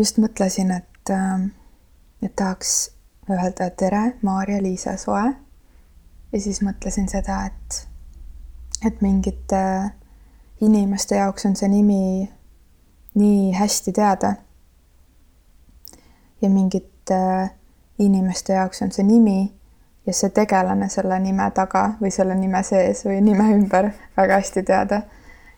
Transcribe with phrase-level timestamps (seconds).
[0.00, 1.50] just mõtlesin, et, äh,
[2.22, 2.90] et tahaks
[3.30, 5.34] öelda tere, Maarja-Liisa Soe.
[6.32, 7.88] ja siis mõtlesin seda, et,
[8.86, 9.62] et mingite
[10.60, 12.30] inimeste jaoks on see nimi
[13.14, 14.34] nii hästi teada.
[16.42, 17.50] ja mingite
[17.98, 19.52] inimeste jaoks on see nimi
[20.06, 24.62] ja see tegelane selle nime taga või selle nime sees või nime ümber väga hästi
[24.62, 25.02] teada.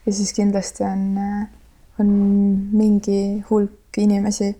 [0.06, 1.20] ja siis kindlasti on,
[2.00, 2.10] on
[2.72, 4.52] mingi hulk inimesi,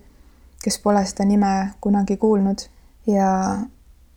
[0.63, 2.65] kes pole seda nime kunagi kuulnud
[3.07, 3.29] ja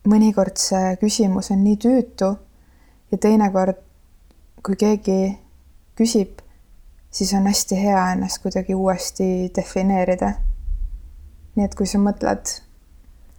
[0.06, 2.30] mõnikord see küsimus on nii tüütu
[3.12, 3.78] ja teinekord,
[4.62, 5.37] kui keegi
[5.98, 6.42] küsib,
[7.10, 10.32] siis on hästi hea ennast kuidagi uuesti defineerida.
[11.56, 12.51] nii et kui sa mõtled,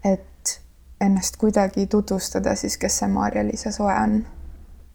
[0.04, 0.59] et
[1.02, 4.26] ennast kuidagi tutvustada, siis kes see Maarja-Liisa Soe on?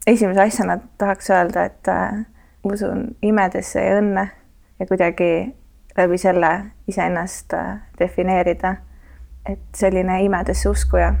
[0.07, 2.25] esimese asjana tahaks öelda, et äh,
[2.63, 4.27] usun imedesse ja õnne
[4.79, 5.55] ja kuidagi
[5.97, 8.75] läbi selle iseennast äh, defineerida.
[9.49, 11.13] et selline imedesse uskuja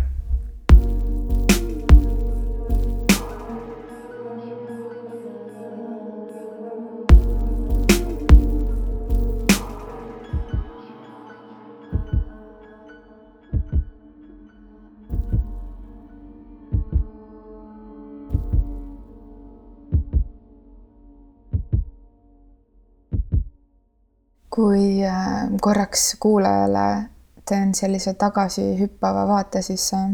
[24.53, 27.09] kui äh, korraks kuulajale
[27.49, 30.11] teen sellise tagasihüppava vaate, siis äh,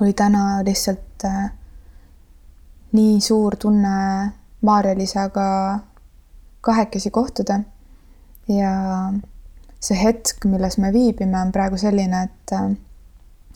[0.00, 1.50] oli täna lihtsalt äh,
[2.92, 5.78] nii suur tunne Maarja-Liisaga
[6.60, 7.60] kahekesi kohtuda.
[8.48, 8.72] ja
[9.80, 12.52] see hetk, milles me viibime, on praegu selline, et,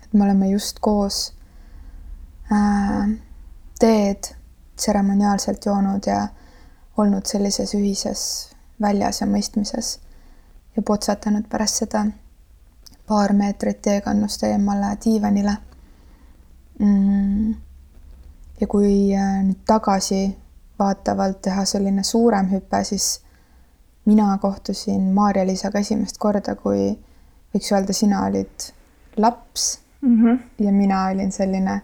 [0.02, 1.34] et me oleme just koos
[2.52, 3.10] äh,
[3.78, 4.32] teed
[4.76, 6.28] tseremoniaalselt joonud ja
[6.96, 8.22] olnud sellises ühises
[8.80, 9.98] väljas ja mõistmises
[10.76, 12.04] ja potsatanud pärast seda
[13.06, 15.56] paar meetrit teekannust eemale diivanile.
[16.78, 17.54] Mm..
[18.60, 20.26] ja kui äh, nüüd tagasi
[20.78, 23.22] vaatavalt teha selline suurem hüpe, siis
[24.04, 26.90] mina kohtusin Maarja-Liisaga esimest korda, kui
[27.54, 28.68] võiks öelda, sina olid
[29.16, 29.78] laps.
[30.00, 30.38] Mm -hmm.
[30.64, 31.80] ja mina olin selline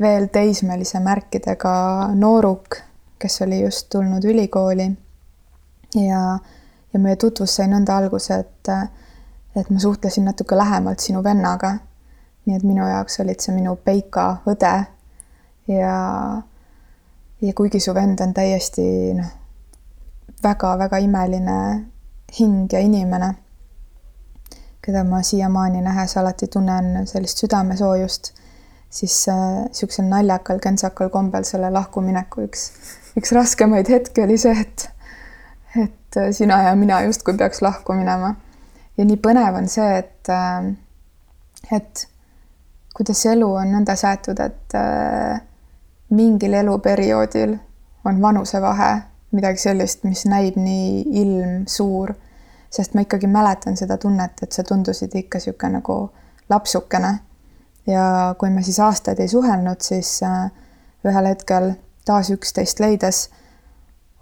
[0.00, 1.74] veel teismelise märkidega
[2.14, 2.76] nooruk,
[3.18, 4.92] kes oli just tulnud ülikooli
[5.94, 6.38] ja,
[6.92, 8.72] ja meie tutvus sai nõnda alguse, et,
[9.56, 11.78] et ma suhtlesin natuke lähemalt sinu vennaga.
[12.46, 14.72] nii et minu jaoks olid see minu Peika õde
[15.70, 15.96] ja,
[17.40, 18.82] ja kuigi su vend on täiesti
[19.14, 19.28] noh,
[20.42, 21.58] väga-väga imeline
[22.38, 23.34] hing ja inimene,
[24.82, 28.32] keda ma siiamaani nähes alati tunnen sellist südamesoojust,
[28.90, 32.66] siis niisugusel äh, naljakal, kentsakal kombel selle lahkumineku üks,
[33.16, 34.88] üks raskemaid hetki oli see, et
[35.76, 38.34] et äh, sina ja mina justkui peaks lahku minema.
[38.98, 42.08] ja nii põnev on see, et, äh, et
[42.94, 45.40] kuidas elu on nõnda seatud, et äh,
[46.10, 47.56] mingil eluperioodil
[48.04, 48.92] on vanusevahe
[49.32, 52.12] midagi sellist, mis näib nii ilmsuur,
[52.70, 55.96] sest ma ikkagi mäletan seda tunnet, et sa tundusid ikka niisugune nagu
[56.50, 57.18] lapsukene.
[57.86, 60.20] ja kui me siis aastaid ei suhelnud, siis
[61.04, 61.72] ühel hetkel
[62.04, 63.28] taas üksteist leides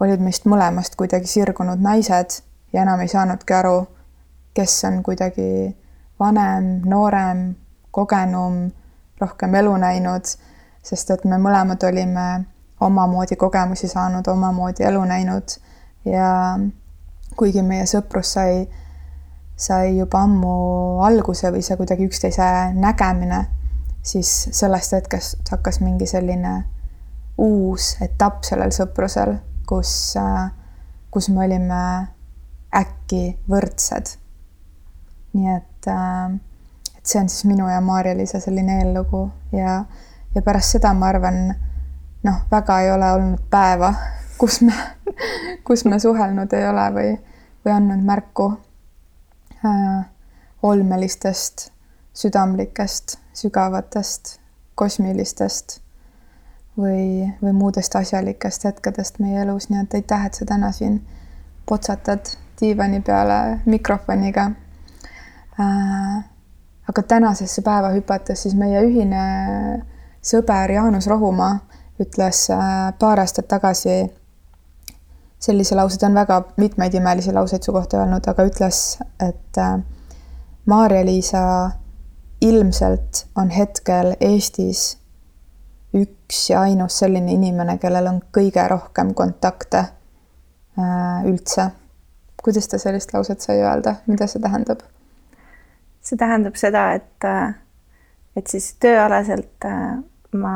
[0.00, 2.40] olid meist mõlemast kuidagi sirgunud naised
[2.72, 3.84] ja enam ei saanudki aru,
[4.56, 5.76] kes on kuidagi
[6.20, 7.42] vanem, noorem,
[7.90, 8.70] kogenum,
[9.20, 10.32] rohkem elu näinud,
[10.82, 12.26] sest et me mõlemad olime
[12.80, 15.56] omamoodi kogemusi saanud, omamoodi elu näinud.
[16.08, 16.56] Ja
[17.36, 18.64] kuigi meie sõprus sai,
[19.56, 20.54] sai juba ammu
[21.04, 23.44] alguse või see kuidagi üksteise nägemine,
[24.02, 26.62] siis sellest hetkest hakkas mingi selline
[27.40, 30.50] uus etapp sellel sõprusel kus, äh,
[31.10, 31.82] kus me olime
[32.74, 34.16] äkki võrdsed.
[35.32, 36.32] nii et, äh,
[36.98, 39.84] et see on siis minu ja Maarja-Liisa selline eellugu ja,
[40.34, 41.54] ja pärast seda ma arvan,
[42.22, 43.94] noh, väga ei ole olnud päeva,
[44.40, 44.74] kus me,
[45.64, 47.12] kus me suhelnud ei ole või,
[47.64, 48.48] või andnud märku
[49.64, 50.08] äh,
[50.62, 51.70] olmelistest,
[52.14, 54.38] südamlikest, sügavatest,
[54.74, 55.79] kosmilistest
[56.80, 61.00] või, või muudest asjalikest hetkedest meie elus, nii et aitäh, et sa täna siin
[61.68, 64.50] potsatad diivani peale mikrofoniga
[65.60, 66.24] äh,.
[66.88, 69.24] aga tänasesse päeva hüpates, siis meie ühine
[70.22, 71.58] sõber Jaanus Rohumaa
[72.00, 74.02] ütles äh, paar aastat tagasi
[75.40, 79.78] sellise lause, ta on väga mitmeid imelisi lauseid su kohta öelnud, aga ütles, et äh,
[80.66, 81.44] Maarja-Liisa
[82.40, 84.99] ilmselt on hetkel Eestis
[85.94, 89.78] üks ja ainus selline inimene, kellel on kõige rohkem kontakte
[90.78, 91.70] äh, üldse.
[92.42, 94.84] Kuidas ta sellist lauset sai öelda, mida see tähendab?
[96.00, 97.26] see tähendab seda, et,
[98.36, 99.98] et siis tööalaselt äh,
[100.32, 100.54] ma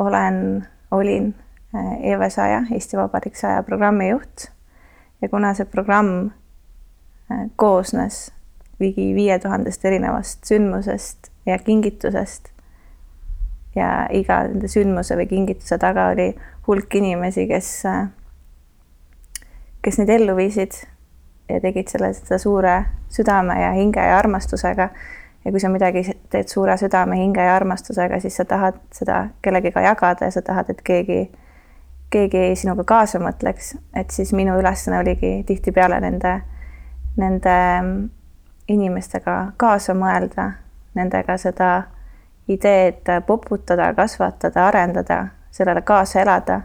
[0.00, 1.34] olen, olin
[2.02, 4.48] EV saja, Eesti Vabariik saja programmi juht.
[5.22, 6.30] Ja kuna see programm
[7.30, 8.30] äh, koosnes
[8.80, 12.48] ligi viie tuhandest erinevast sündmusest ja kingitusest
[13.76, 16.32] ja iga nende sündmuse või kingituse taga oli
[16.66, 17.70] hulk inimesi, kes,
[19.82, 20.80] kes neid ellu viisid
[21.50, 22.76] ja tegid selle, seda suure
[23.10, 24.88] südame ja hinge ja armastusega.
[25.44, 29.80] ja kui sa midagi teed suure südame, hinge ja armastusega, siis sa tahad seda kellegiga
[29.80, 31.30] jagada ja sa tahad, et keegi
[32.10, 36.40] keegi sinuga kaasa mõtleks, et siis minu ülesanne oligi tihtipeale nende,
[37.16, 37.56] nende
[38.70, 40.50] inimestega kaasa mõelda,
[40.98, 41.70] nendega seda
[42.50, 46.60] ideed poputada, kasvatada, arendada, sellele kaasa elada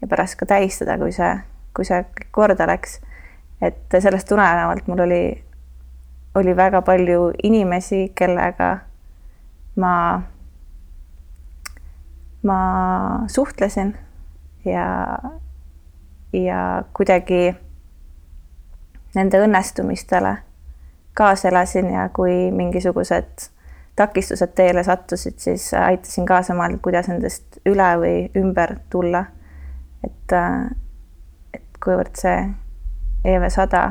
[0.00, 1.32] ja pärast ka tähistada, kui see,
[1.76, 3.00] kui see korda läks.
[3.62, 5.44] et sellest tulenevalt mul oli,
[6.34, 8.78] oli väga palju inimesi, kellega
[9.76, 10.22] ma,
[12.42, 12.58] ma
[13.26, 13.94] suhtlesin
[14.64, 15.18] ja,
[16.32, 17.54] ja kuidagi
[19.14, 20.36] nende õnnestumistele
[21.14, 23.50] kaasa elasin ja kui mingisugused
[23.96, 29.24] takistused teele sattusid, siis aitasin kaasa mõelda, kuidas nendest üle või ümber tulla.
[30.04, 30.32] et,
[31.54, 32.38] et kuivõrd see
[33.24, 33.82] EV sada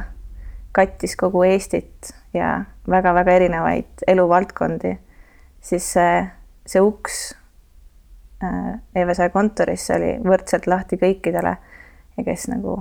[0.71, 4.97] kattis kogu Eestit ja väga-väga erinevaid eluvaldkondi,
[5.61, 6.25] siis see,
[6.65, 7.21] see uks
[8.43, 11.51] Äh, EVSA kontorisse oli võrdselt lahti kõikidele
[12.17, 12.79] ja kes nagu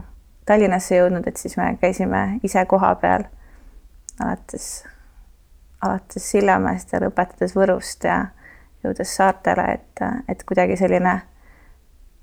[0.48, 3.26] Tallinnasse jõudnud, et siis me käisime ise koha peal
[4.24, 4.86] alates,
[5.82, 8.26] alates Sillamäest ja lõpetades Võrust ja
[8.84, 11.20] jõudes saartele, et, et kuidagi selline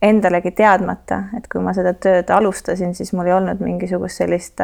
[0.02, 4.62] endalegi teadmata, et kui ma seda tööd alustasin, siis mul ei olnud mingisugust sellist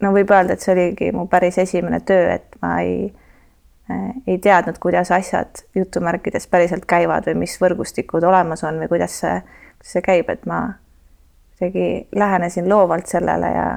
[0.00, 3.14] no võib öelda, et see oligi mu päris esimene töö, et ma ei
[4.26, 9.36] ei teadnud, kuidas asjad jutumärkides päriselt käivad või mis võrgustikud olemas on või kuidas see,
[9.78, 10.58] kuidas see käib, et ma
[11.58, 13.68] kuidagi lähenesin loovalt sellele ja,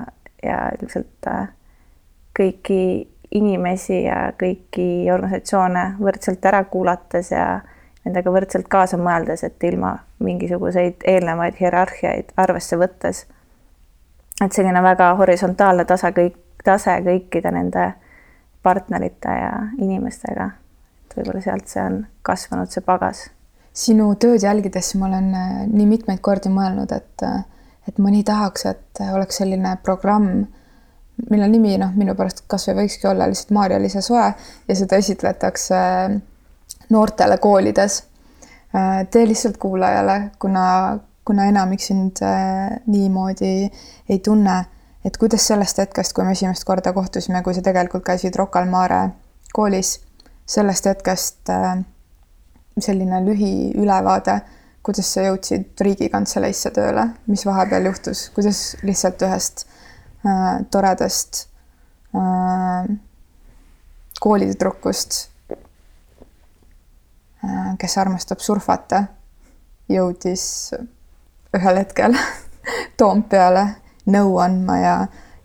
[0.43, 1.51] ja ilmselt äh,
[2.39, 2.81] kõiki
[3.31, 7.59] inimesi ja kõiki organisatsioone võrdselt ära kuulates ja
[8.05, 13.25] nendega võrdselt kaasa mõeldes, et ilma mingisuguseid eelnevaid hierarhiaid arvesse võttes.
[14.41, 17.93] et selline väga horisontaalne tasa kõik, tase kõikide nende
[18.63, 20.49] partnerite ja inimestega.
[21.05, 23.29] et võib-olla sealt see on kasvanud, see pagas.
[23.73, 27.43] sinu tööd jälgides ma olen äh, nii mitmeid kordi mõelnud, et, äh,
[27.87, 30.47] et ma nii tahaks, et oleks selline programm,
[31.29, 34.31] mille nimi noh, minu pärast kasvõi võikski olla lihtsalt Maarja-Liisa Soe
[34.67, 36.17] ja seda esitletakse äh,
[36.89, 38.03] noortele koolides.
[39.11, 42.21] tee lihtsalt kuulajale, kuna, kuna enamik sind
[42.85, 43.71] niimoodi
[44.09, 44.57] ei tunne
[45.05, 48.69] et kuidas sellest hetkest, kui me esimest korda kohtusime, kui sa tegelikult käisid Rocca al
[48.69, 49.01] Mare
[49.55, 49.95] koolis,
[50.49, 51.79] sellest hetkest äh,
[52.79, 54.39] selline lühiülevaade,
[54.85, 59.78] kuidas sa jõudsid Riigikantseleisse tööle, mis vahepeal juhtus, kuidas lihtsalt ühest äh,
[60.71, 61.45] toredast
[62.15, 62.89] äh,
[64.19, 65.29] koolitüdrukust
[67.43, 69.03] äh,, kes armastab surfata,
[69.89, 70.73] jõudis
[71.55, 72.17] ühel hetkel
[72.99, 73.65] Toompeale
[74.09, 74.95] nõu andma ja,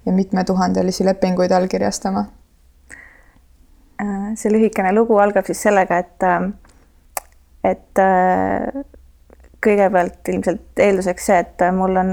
[0.06, 2.24] ja mitmetuhandelisi lepinguid allkirjastama?
[4.02, 6.48] Äh, see lühikene lugu algab siis sellega, et, äh,
[7.70, 8.82] et äh,
[9.64, 12.10] kõigepealt ilmselt eelduseks see, et mul on,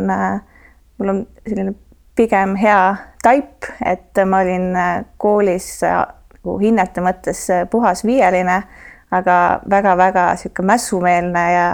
[1.02, 1.74] mul on selline
[2.16, 4.72] pigem hea taip, et ma olin
[5.18, 8.62] koolis nagu hinnete mõttes puhas viieline,
[9.12, 9.36] aga
[9.70, 11.68] väga-väga niisugune mässumeelne ja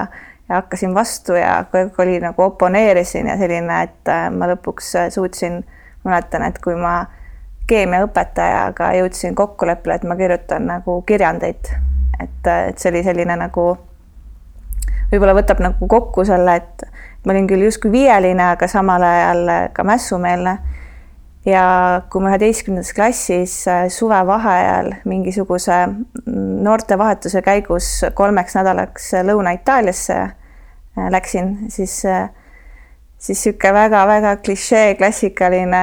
[0.49, 5.09] ja hakkasin vastu ja aeg oli nagu oponeerisin ja selline, et äh, ma lõpuks äh,
[5.11, 5.63] suutsin,
[6.03, 7.05] mäletan, et kui ma
[7.67, 11.73] keemiaõpetajaga jõudsin kokkuleppele, et ma kirjutan nagu kirjandeid,
[12.19, 13.67] et, äh, et see oli selline nagu
[15.11, 16.87] võib-olla võtab nagu kokku selle, et
[17.27, 20.57] ma olin küll justkui viieline, aga samal ajal ka mässumeelne.
[21.47, 21.67] ja
[22.11, 23.53] kui ma üheteistkümnendas klassis
[23.95, 25.77] suvevaheajal mingisuguse
[26.63, 30.17] noortevahetuse käigus kolmeks nädalaks Lõuna-Itaaliasse
[30.97, 32.29] Äh, läksin, siis, äh,
[33.17, 35.81] siis niisugune väga-väga klišee, klassikaline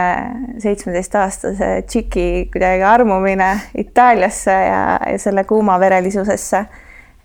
[0.58, 6.64] seitsmeteistaastase tšiki kuidagi armumine Itaaliasse ja, ja selle kuumaverelisusesse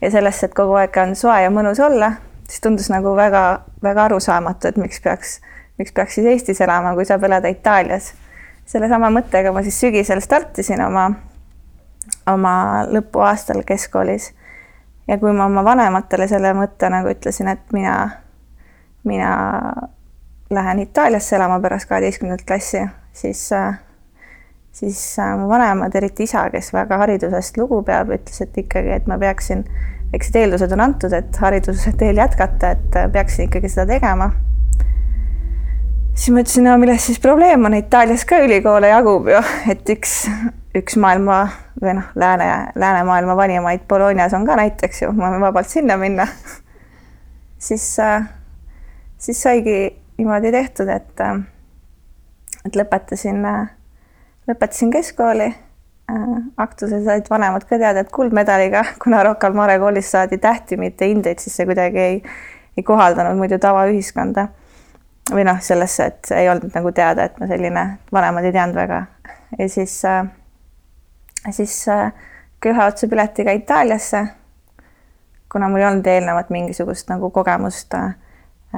[0.01, 2.11] ja sellesse, et kogu aeg on soe ja mõnus olla,
[2.49, 5.37] siis tundus nagu väga-väga arusaamatu, et miks peaks,
[5.77, 8.13] miks peaks siis Eestis elama, kui saab elada Itaalias.
[8.69, 11.07] sellesama mõttega ma siis sügisel startisin oma,
[12.29, 12.53] oma
[12.89, 14.33] lõpuaastal keskkoolis
[15.07, 17.95] ja kui ma oma vanematele selle mõtte nagu ütlesin, et mina,
[19.03, 19.31] mina
[20.49, 23.49] lähen Itaaliasse elama pärast kaheteistkümnendat klassi, siis,
[24.71, 25.01] siis
[25.37, 29.65] mu vanemad, eriti isa, kes väga haridusest lugu peab, ütles, et ikkagi, et ma peaksin,
[30.13, 34.31] eks need eeldused on antud, et hariduse teel jätkata, et peaksin ikkagi seda tegema.
[36.15, 40.25] siis ma ütlesin, no milles siis probleem on, Itaalias ka ülikoole jagub ju, et üks,
[40.75, 41.43] üks maailma
[41.81, 46.27] või noh, lääne, läänemaailma vanimaid Bolognas on ka näiteks ju, ma võin vabalt sinna minna
[47.69, 47.85] siis,
[49.17, 49.79] siis saigi
[50.19, 51.21] niimoodi tehtud, et,
[52.65, 53.39] et lõpetasin,
[54.49, 55.53] lõpetasin keskkooli.
[56.57, 61.07] Aktuse said vanemad ka teada, et kuldmedaliga, kuna Rocca al Mare koolis saadi tähti, mitte
[61.09, 62.17] hindeid, siis see kuidagi ei,
[62.77, 64.47] ei kohaldanud muidu tavaühiskonda.
[65.29, 69.03] või noh, sellesse, et ei olnud nagu teada, et ma selline, vanemad ei teadnud väga.
[69.59, 70.01] ja siis,
[71.51, 71.75] siis
[72.65, 74.27] ühe otsa piletiga Itaaliasse.
[75.51, 77.93] kuna mul ei olnud eelnevat mingisugust nagu kogemust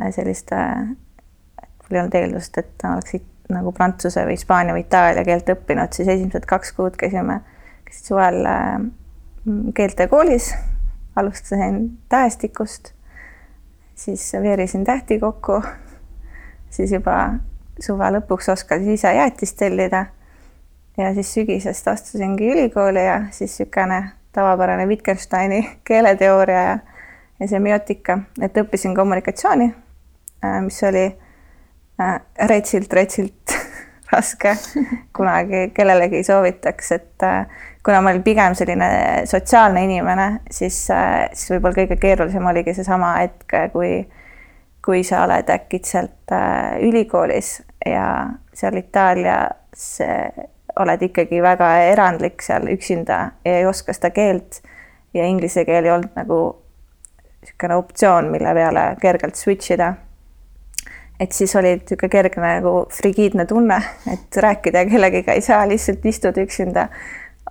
[0.09, 3.15] selliste mul ei olnud eeldust, et oleks
[3.53, 7.41] nagu prantsuse või hispaania või itaalia keelt õppinud, siis esimesed kaks kuud käisime,
[7.91, 8.79] suvel äh,
[9.75, 10.53] keeltekoolis,
[11.15, 12.93] alustasin tähestikust,
[13.95, 15.61] siis veerisin tähti kokku,
[16.69, 17.33] siis juba
[17.79, 20.05] suve lõpuks oskasin ise jäätist tellida.
[20.97, 26.77] ja siis sügisest astusingi ülikooli ja siis niisugune tavapärane Wittgensteini keeleteooria ja,
[27.39, 29.73] ja semiootika, et õppisin kommunikatsiooni,
[30.45, 31.05] äh, mis oli
[32.49, 33.55] retsilt, retsilt
[34.11, 34.55] raske.
[35.13, 37.45] kunagi kellelegi soovitaks, et äh,
[37.85, 38.89] kuna ma olin pigem selline
[39.25, 43.93] sotsiaalne inimene, siis, äh, siis võib-olla kõige keerulisem oligi seesama hetk, kui,
[44.85, 48.07] kui sa oled äkitselt äh, ülikoolis ja
[48.53, 49.87] seal Itaalias
[50.79, 54.61] oled ikkagi väga erandlik seal üksinda ja ei oska seda keelt
[55.13, 56.39] ja inglise keel ei olnud nagu
[57.41, 59.93] niisugune optsioon, mille peale kergelt switch ida
[61.21, 63.77] et siis oli niisugune kerge nagu frigiidne tunne,
[64.09, 66.87] et rääkida kellegiga ei saa, lihtsalt istud üksinda.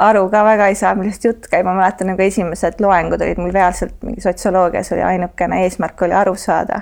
[0.01, 3.51] aru ka väga ei saa, millest jutt käib, ma mäletan nagu esimesed loengud olid mul
[3.53, 6.81] reaalselt mingi sotsioloogias oli ainukene eesmärk oli aru saada,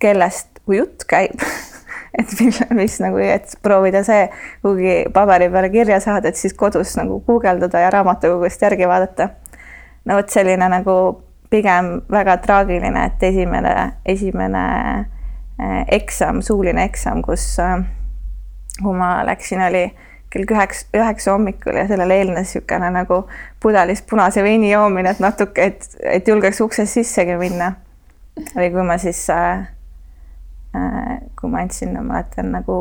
[0.00, 1.42] kellest jutt käib
[2.18, 4.26] et mis, mis nagu, et proovida see
[4.62, 9.28] kuhugi paberi peale kirja saada, et siis kodus nagu guugeldada ja raamatukogust järgi vaadata.
[10.04, 10.96] no vot selline nagu
[11.50, 14.66] pigem väga traagiline, et esimene, esimene
[15.88, 17.82] eksam, suuline eksam, kus, äh,
[18.80, 19.90] kui ma läksin, oli
[20.30, 23.24] kell üheksa, üheksa hommikul ja sellele eelnes niisugune nagu
[23.62, 27.74] pudelis punase veini joomine, et natuke, et, et julgeks uksest sissegi minna.
[28.54, 29.66] või kui ma siis äh,,
[30.76, 32.76] äh, kui ma andsin, ma mäletan nagu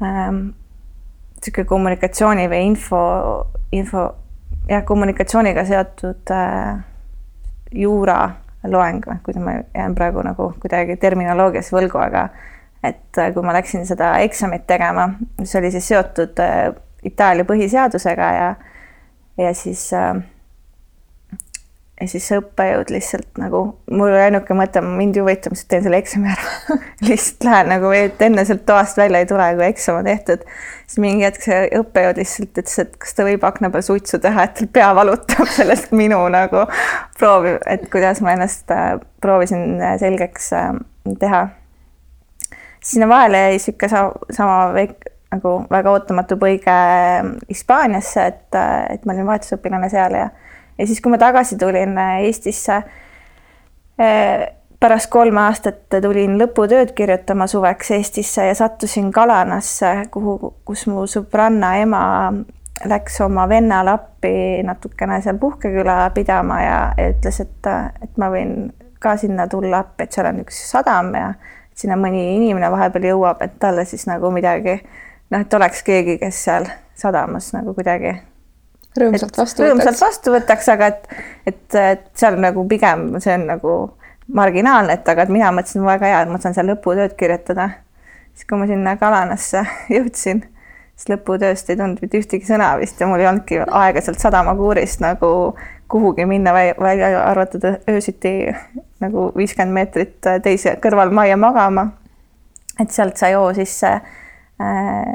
[0.00, 3.02] niisugune ähm, kommunikatsiooni või info,
[3.72, 4.06] info,
[4.68, 6.80] jah, kommunikatsiooniga seotud äh,
[7.70, 9.20] juura loeng või?
[9.24, 12.28] Kuidas ma jään praegu nagu kuidagi terminoloogias võlgu, aga
[12.84, 15.08] et äh, kui ma läksin seda eksamit tegema,
[15.40, 16.70] mis oli siis seotud äh,
[17.04, 18.54] Itaalia põhiseadusega ja,
[19.38, 20.14] ja siis äh,
[22.00, 23.60] ja siis see õppejõud lihtsalt nagu,
[23.94, 26.76] mul oli ainuke mõte, mind ju huvitab, siis teen selle eksami ära
[27.08, 30.42] lihtsalt lähen nagu, et enne sealt toast välja ei tule, kui eksam on tehtud.
[30.86, 34.48] siis mingi hetk see õppejõud lihtsalt ütles, et kas ta võib akna peal suitsu teha,
[34.48, 36.66] et tal pea valutab sellest minu nagu
[37.18, 40.72] proovi, et kuidas ma ennast äh, proovisin äh, selgeks äh,
[41.22, 41.46] teha.
[42.84, 46.74] sinna vahele jäi sihuke sama väike nagu väga ootamatu põige
[47.48, 48.58] Hispaaniasse, et,
[48.94, 50.28] et ma olin vahetusõpilane seal ja
[50.78, 52.82] ja siis, kui ma tagasi tulin äh, Eestisse,
[54.00, 54.46] äh,
[54.80, 61.76] pärast kolme aastat tulin lõputööd kirjutama suveks Eestisse ja sattusin Kalanasse, kuhu, kus mu sõbranna
[61.80, 62.04] ema
[62.84, 66.78] läks oma vennale appi natukene seal puhkeküla pidama ja,
[67.10, 67.70] ütles, et,
[68.02, 71.32] et ma võin ka sinna tulla appi, et seal on üks sadam ja
[71.74, 74.78] sinna mõni inimene vahepeal jõuab, et talle siis nagu midagi
[75.30, 78.14] noh, et oleks keegi, kes seal sadamas nagu kuidagi
[79.00, 79.70] rõõmsalt vastu võtaks.
[79.70, 81.06] rõõmsalt vastu võtaks, aga et,
[81.46, 83.76] et, et seal nagu pigem see on nagu
[84.34, 87.70] marginaalne, et aga et mina mõtlesin väga hea, et ma saan seal lõputööd kirjutada.
[88.34, 89.64] siis kui ma sinna Kalanasse
[89.96, 90.44] jõudsin,
[90.96, 95.02] siis lõputööst ei tulnud mitte ühtegi sõna vist ja mul ei olnudki aega sealt sadamakuurist
[95.04, 95.54] nagu
[95.90, 98.54] kuhugi minna, välja arvatud öösiti
[99.04, 101.90] nagu viiskümmend meetrit teise kõrvalmajja magama.
[102.80, 105.14] et sealt sai hoo sisse äh,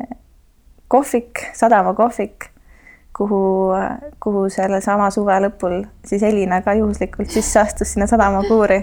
[0.88, 2.50] kohvik, sadamakohvik
[3.20, 3.72] kuhu,
[4.24, 8.80] kuhu sellesama suve lõpul siis Elina ka juhuslikult sisse astus sinna sadamakuuri.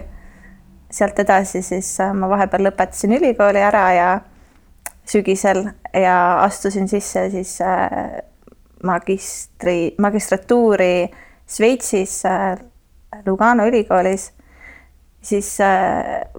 [0.91, 4.11] sealt edasi siis äh, ma vahepeal lõpetasin ülikooli ära ja
[5.09, 8.21] sügisel ja astusin sisse siis äh,
[8.85, 11.09] magistri, magistratuuri
[11.49, 12.59] Šveitsis äh,
[13.27, 14.33] Lugano ülikoolis.
[15.23, 15.59] siis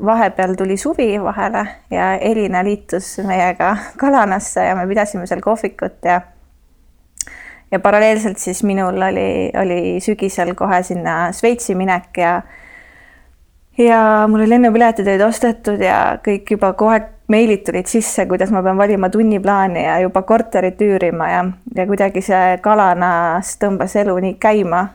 [0.05, 6.21] vahepeal tuli suvi vahele ja Elina liitus meiega Kalanasse ja me pidasime seal kohvikut ja
[7.71, 12.41] ja paralleelselt siis minul oli, oli sügisel kohe sinna Šveitsi minek ja
[13.77, 18.63] ja mul oli lennupiletid olid ostetud ja kõik juba kohe meilid tulid sisse, kuidas ma
[18.63, 21.43] pean valima tunniplaani ja juba korterit üürima ja,
[21.75, 24.87] ja kuidagi see Kalanas tõmbas elu nii käima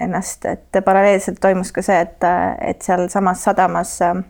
[0.00, 2.24] ennast, et paralleelselt toimus ka see, et,
[2.62, 4.22] et sealsamas sadamas äh,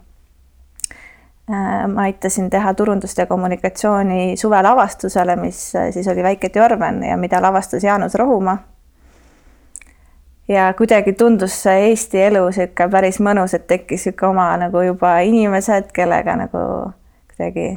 [1.49, 7.43] ma aitasin teha turundust ja kommunikatsiooni suvelavastusele, mis äh, siis oli Väike Tjorven ja mida
[7.43, 8.59] lavastas Jaanus Rohumaa.
[10.49, 15.19] ja kuidagi tundus see Eesti elu niisugune päris mõnus, et tekkis niisugune oma nagu juba
[15.21, 16.65] inimesed, kellega nagu
[17.33, 17.69] kuidagi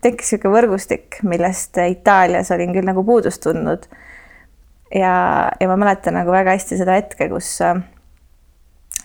[0.00, 3.88] tekkis niisugune võrgustik, millest Itaalias olin küll nagu puudust tundnud.
[4.94, 5.14] ja,
[5.60, 7.56] ja ma mäletan nagu väga hästi seda hetke, kus,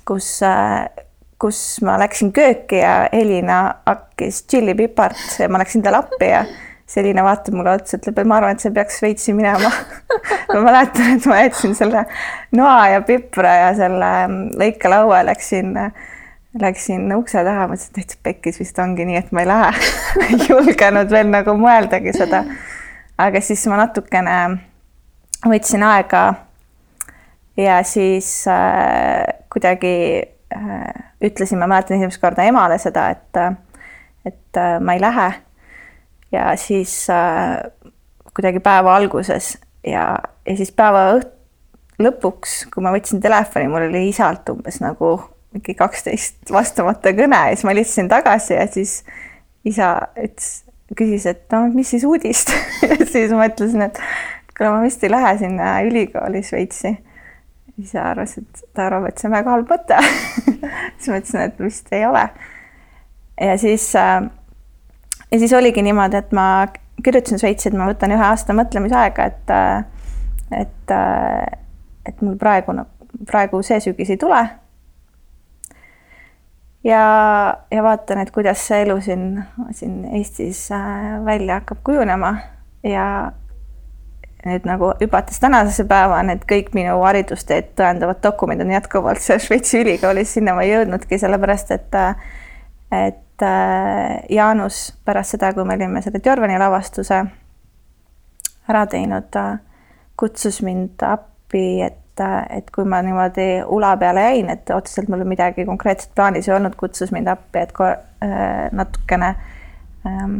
[0.03, 0.41] kus
[1.43, 6.45] kus ma läksin kööki ja Elina hakkis tšillipipart ja ma läksin talle appi ja
[6.93, 9.71] Selina vaatab mulle otsa, ütleb, et ma arvan, et sa peaks Šveitsi minema
[10.53, 12.03] ma mäletan, et ma jätsin selle
[12.53, 14.09] noa ja pipra ja selle
[14.59, 15.71] lõikelaua, läksin,
[16.61, 19.71] läksin ukse taha, mõtlesin, et täitsa pekkis vist ongi nii, et ma ei lähe
[20.27, 22.43] ei julgenud veel nagu mõeldagi seda.
[23.17, 24.37] aga siis ma natukene
[25.47, 26.25] võtsin aega
[27.57, 29.95] ja siis äh, kuidagi
[31.23, 33.41] ütlesin, ma mäletan esimest korda emale seda, et,
[34.25, 35.31] et äh, ma ei lähe.
[36.31, 37.59] ja siis äh,
[38.33, 40.17] kuidagi päeva alguses ja,
[40.47, 41.33] ja siis päeva õht-,
[42.01, 45.15] lõpuks, kui ma võtsin telefoni, mul oli isalt umbes nagu
[45.53, 49.01] mingi kaksteist vastamata kõne ja siis ma helistasin tagasi ja siis
[49.67, 50.63] isa ütles,
[50.97, 52.51] küsis, et no mis siis uudist
[52.89, 53.99] ja siis ma ütlesin, et
[54.57, 56.95] kuule, ma vist ei lähe sinna ülikooli Šveitsi
[57.81, 59.97] isa arvas, et ta arvab, et see on väga halb mõte
[60.97, 62.23] siis ma ütlesin, et vist ei ole.
[63.41, 64.21] ja siis äh,
[65.31, 66.67] ja siis oligi niimoodi, et ma
[67.03, 69.85] kirjutasin Šveitsi, et ma võtan ühe aasta mõtlemisaega, et äh,
[70.53, 71.59] et äh,
[72.05, 72.75] et mul praegu,
[73.29, 74.41] praegu see sügis ei tule.
[76.83, 77.03] ja,
[77.71, 79.29] ja vaatan, et kuidas see elu siin,
[79.71, 80.67] siin Eestis
[81.25, 82.35] välja hakkab kujunema
[82.83, 83.05] ja
[84.45, 89.81] nüüd nagu hüpates tänasesse päeva, need kõik minu haridusteed tõendavad dokumendid on jätkuvalt seal Šveitsi
[89.83, 91.99] ülikoolis, sinna ma ei jõudnudki, sellepärast et
[92.93, 97.23] et äh, Jaanus pärast seda, kui me olime selle Jorvani lavastuse
[98.69, 99.35] ära teinud,
[100.19, 102.21] kutsus mind appi, et,
[102.53, 106.77] et kui ma niimoodi ula peale jäin, et otseselt mul midagi konkreetset plaanis ei olnud,
[106.79, 109.33] kutsus mind appi, et äh, natukene
[110.07, 110.37] ähm,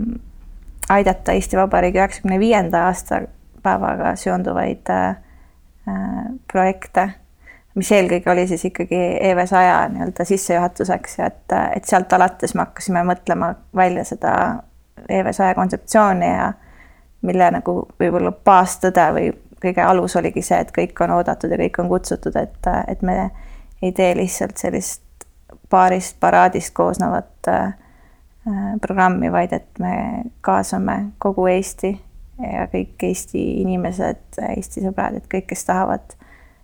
[0.94, 3.24] aidata Eesti Vabariigi üheksakümne viienda aasta
[3.64, 5.16] päevaga seonduvaid äh,
[6.52, 7.10] projekte,
[7.76, 9.00] mis eelkõige oli siis ikkagi
[9.32, 14.34] EV saja nii-öelda sissejuhatuseks ja et, et sealt alates me hakkasime mõtlema välja seda
[15.10, 16.52] EV saja kontseptsiooni ja
[17.24, 19.32] mille nagu võib-olla baastõde või
[19.64, 23.32] kõige alus oligi see, et kõik on oodatud ja kõik on kutsutud, et, et me
[23.82, 25.02] ei tee lihtsalt sellist
[25.70, 27.74] paarist paraadist koosnevat äh,
[28.82, 29.96] programmi, vaid et me
[30.42, 31.96] kaasame kogu Eesti
[32.42, 36.16] ja kõik Eesti inimesed, Eesti sõbrad, et kõik, kes tahavad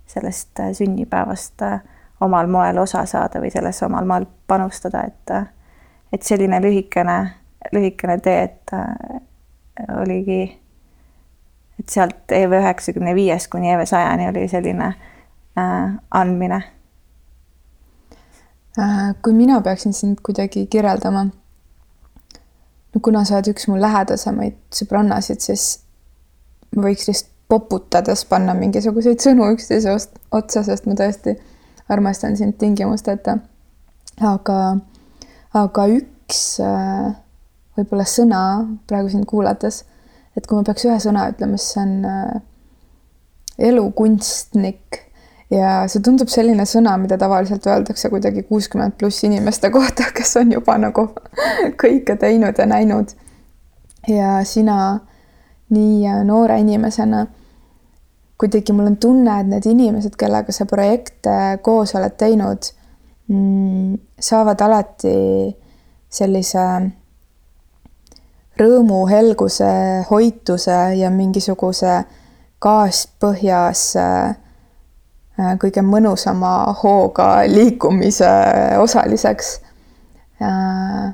[0.09, 1.81] sellest äh, sünnipäevast äh,
[2.21, 5.47] omal moel osa saada või sellesse omal moel panustada, et äh,
[6.13, 7.17] et selline lühikene,
[7.71, 8.71] lühikene tee, et
[9.93, 10.39] oligi,
[11.79, 16.61] et sealt EV üheksakümne viiest kuni EV sajani oli selline äh, andmine.
[19.21, 21.25] kui mina peaksin sind kuidagi kirjeldama
[22.93, 25.65] no kuna sa oled üks mu lähedasemaid sõbrannasid, siis
[26.75, 29.95] ma võiks lihtsalt poputades panna mingisuguseid sõnu üksteise
[30.37, 31.33] otsa, sest ma tõesti
[31.89, 33.39] armastan sind tingimusteta.
[34.21, 34.57] aga,
[35.57, 37.15] aga üks äh,
[37.77, 38.41] võib-olla sõna
[38.87, 39.83] praegu sind kuulates,
[40.37, 42.41] et kui ma peaks ühe sõna ütlema, siis see on äh,
[43.71, 45.01] elukunstnik
[45.51, 50.53] ja see tundub selline sõna, mida tavaliselt öeldakse kuidagi kuuskümmend pluss inimeste kohta, kes on
[50.53, 51.09] juba nagu
[51.81, 53.15] kõike teinud ja näinud.
[54.07, 54.99] ja sina
[55.69, 57.25] nii noore inimesena,
[58.39, 62.71] kuidagi mul on tunne, et need inimesed, kellega sa projekte koos oled teinud,
[63.29, 65.13] mm, saavad alati
[66.09, 66.65] sellise
[68.59, 69.69] rõõmu, helguse,
[70.09, 71.99] hoituse ja mingisuguse
[72.59, 74.48] kaaspõhjas äh, Äh,
[75.61, 78.29] kõige mõnusama hooga liikumise
[78.79, 79.61] osaliseks.
[80.41, 81.13] Äh,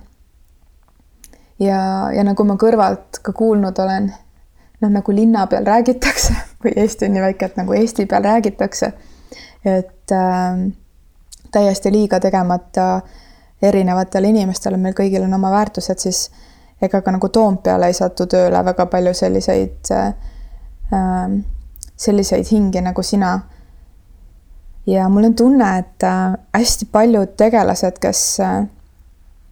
[1.60, 1.82] ja,
[2.14, 4.10] ja nagu ma kõrvalt ka kuulnud olen,
[4.82, 6.34] noh, nagu linna peal räägitakse
[6.64, 8.92] või Eesti on nii väike, et nagu Eesti peal räägitakse,
[9.66, 10.66] et äh,
[11.52, 13.02] täiesti liiga tegemata
[13.62, 16.30] erinevatele inimestele, meil kõigil on oma väärtused, siis
[16.82, 21.36] ega ka nagu Toompeale ei satu tööle väga palju selliseid äh,,
[21.96, 23.40] selliseid hingi nagu sina.
[24.88, 28.67] Ja mul on tunne, et äh, hästi paljud tegelased, kes äh,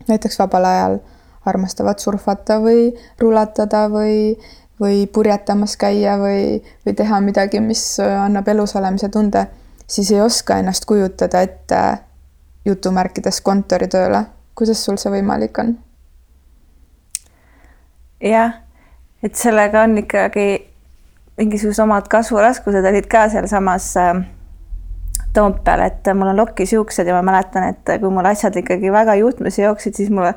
[0.07, 0.99] näiteks vabal ajal
[1.45, 4.37] armastavad surfata või rulatada või,
[4.79, 9.47] või purjetamas käia või, või teha midagi, mis annab elus olemise tunde,
[9.87, 11.81] siis ei oska ennast kujutada ette
[12.65, 14.25] jutumärkides kontoritööle.
[14.55, 15.75] kuidas sul see võimalik on?
[18.23, 18.53] jah,
[19.23, 20.47] et sellega on ikkagi
[21.37, 24.23] mingisugused omad kasvuraskused olid ka sealsamas äh,
[25.33, 29.15] Toompeal, et mul on lokis juuksed ja ma mäletan, et kui mul asjad ikkagi väga
[29.17, 30.35] juhtmesse jooksid, siis mulle,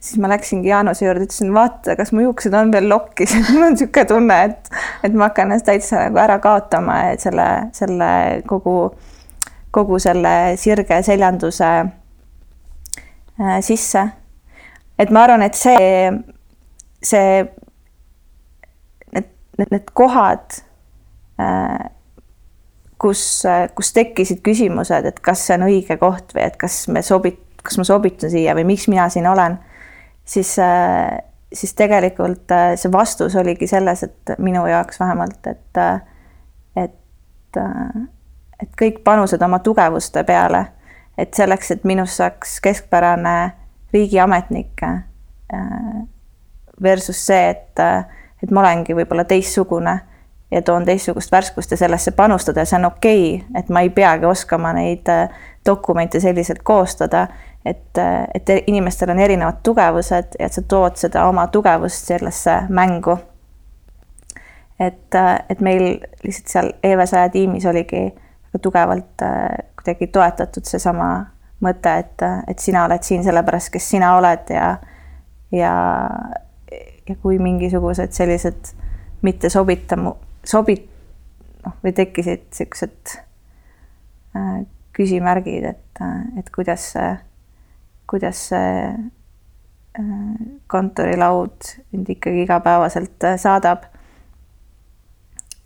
[0.00, 3.66] siis ma läksingi Jaanuse juurde, ütlesin, vaata, kas mu juuksed on veel lokkis, et mul
[3.66, 4.70] on niisugune tunne, et,
[5.02, 8.10] et ma hakkan ennast täitsa nagu ära kaotama, et selle, selle
[8.46, 8.76] kogu,
[9.74, 14.06] kogu selle sirge seljanduse äh, sisse.
[14.98, 16.12] et ma arvan, et see,
[17.02, 17.42] see,
[19.10, 19.28] need,
[19.58, 20.62] need, need kohad
[21.42, 21.90] äh,
[22.98, 23.42] kus,
[23.74, 27.78] kus tekkisid küsimused, et kas see on õige koht või et kas me sobit-, kas
[27.80, 29.58] ma sobitun siia või miks mina siin olen,
[30.24, 30.54] siis,
[31.52, 35.82] siis tegelikult see vastus oligi selles, et minu jaoks vähemalt, et,
[36.76, 37.60] et,
[38.62, 40.64] et kõik panused oma tugevuste peale,
[41.18, 43.36] et selleks, et minust saaks keskpärane
[43.92, 44.82] riigiametnik
[46.82, 47.80] versus see, et,
[48.42, 49.96] et ma olengi võib-olla teistsugune
[50.50, 53.90] ja toon teistsugust värskust ja sellesse panustada ja see on okei okay,, et ma ei
[53.90, 55.28] peagi oskama neid äh,
[55.66, 57.26] dokumente selliselt koostada,
[57.64, 62.60] et, äh, et inimestel on erinevad tugevused ja et sa tood seda oma tugevust sellesse
[62.68, 63.18] mängu.
[64.80, 68.02] et, äh, et meil lihtsalt seal EV100 tiimis oligi
[68.46, 69.22] väga tugevalt
[69.76, 71.08] kuidagi toetatud seesama
[71.60, 74.76] mõte, et, et sina oled siin sellepärast, kes sina oled ja,
[75.52, 75.72] ja,
[77.08, 78.74] ja kui mingisugused sellised
[79.22, 80.16] mitte sobitamu,
[80.48, 80.88] sobit-,
[81.66, 83.16] noh, või tekkisid niisugused
[84.36, 84.64] äh,
[84.96, 87.10] küsimärgid, et, äh, et kuidas see,
[88.06, 88.72] kuidas see
[89.98, 90.06] äh,
[90.66, 93.84] kontorilaud mind ikkagi igapäevaselt äh, saadab.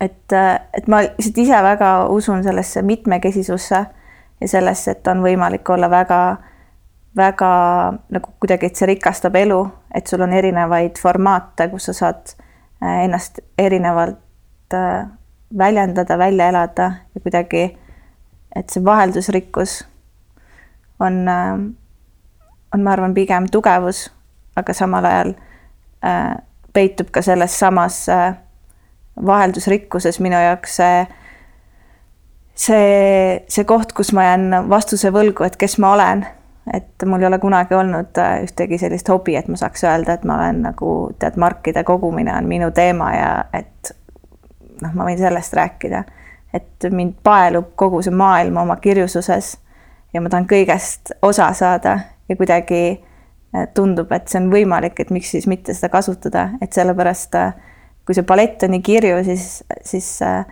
[0.00, 3.86] et, äh, et ma lihtsalt ise väga usun sellesse mitmekesisusse
[4.40, 6.36] ja sellesse, et on võimalik olla väga,
[7.16, 7.50] väga
[8.08, 9.60] nagu kuidagi, et see rikastab elu,
[9.94, 12.32] et sul on erinevaid formaate, kus sa saad
[12.80, 14.16] ennast erinevalt
[14.74, 15.06] Äh,
[15.59, 17.78] väljendada, välja elada ja kuidagi,
[18.56, 19.80] et see vaheldusrikkus
[21.00, 21.54] on, äh,
[22.74, 24.04] on, ma arvan, pigem tugevus,
[24.56, 25.33] aga samal ajal
[26.06, 26.37] äh,
[26.72, 28.04] peitub ka selles samas
[29.26, 31.02] vaheldusrikkuses minu jaoks see,
[32.54, 36.26] see, see koht, kus ma jään vastuse võlgu, et kes ma olen.
[36.72, 40.38] et mul ei ole kunagi olnud ühtegi sellist hobi, et ma saaks öelda, et ma
[40.38, 43.96] olen nagu tead, markide kogumine on minu teema ja et
[44.82, 46.04] noh, ma võin sellest rääkida,
[46.54, 49.54] et mind paelub kogu see maailm oma kirjususes
[50.14, 55.10] ja ma tahan kõigest osa saada ja kuidagi äh, tundub, et see on võimalik, et
[55.14, 57.52] miks siis mitte seda kasutada, et sellepärast äh,
[58.06, 59.44] kui see palett on nii kirju, siis,
[59.86, 60.42] siis äh,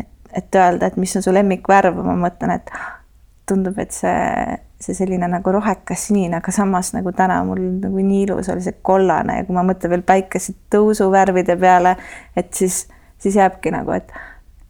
[0.00, 0.08] et,
[0.40, 2.72] et öelda, et mis on su lemmikvärv, ma mõtlen, et
[3.48, 8.22] tundub, et see, see selline nagu rohekas sinine, aga samas nagu täna mul nagu nii
[8.28, 11.96] ilus oli see kollane ja kui ma mõtlen veel päikese tõusuvärvide peale,
[12.38, 12.84] et siis,
[13.18, 14.12] siis jääbki nagu, et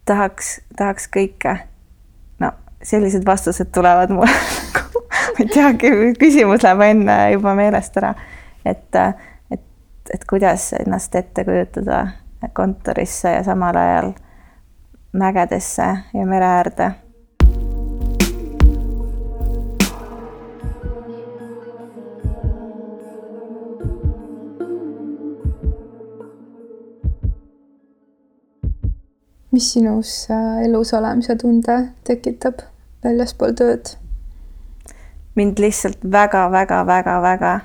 [0.09, 1.59] tahaks, tahaks kõike.
[2.41, 4.25] no sellised vastused tulevad nagu,
[5.33, 5.91] ma ei teagi,
[6.21, 8.15] küsimus läheb enne juba meelest ära,
[8.65, 8.97] et,
[9.53, 9.67] et,
[10.13, 12.07] et kuidas ennast ette kujutada
[12.57, 14.09] kontorisse ja samal ajal
[15.13, 16.89] mägedesse ja mere äärde
[29.51, 32.61] mis sinus äh, elus olemise tunde tekitab
[33.03, 33.95] väljaspool tööd?
[35.39, 37.59] mind lihtsalt väga-väga-väga-väga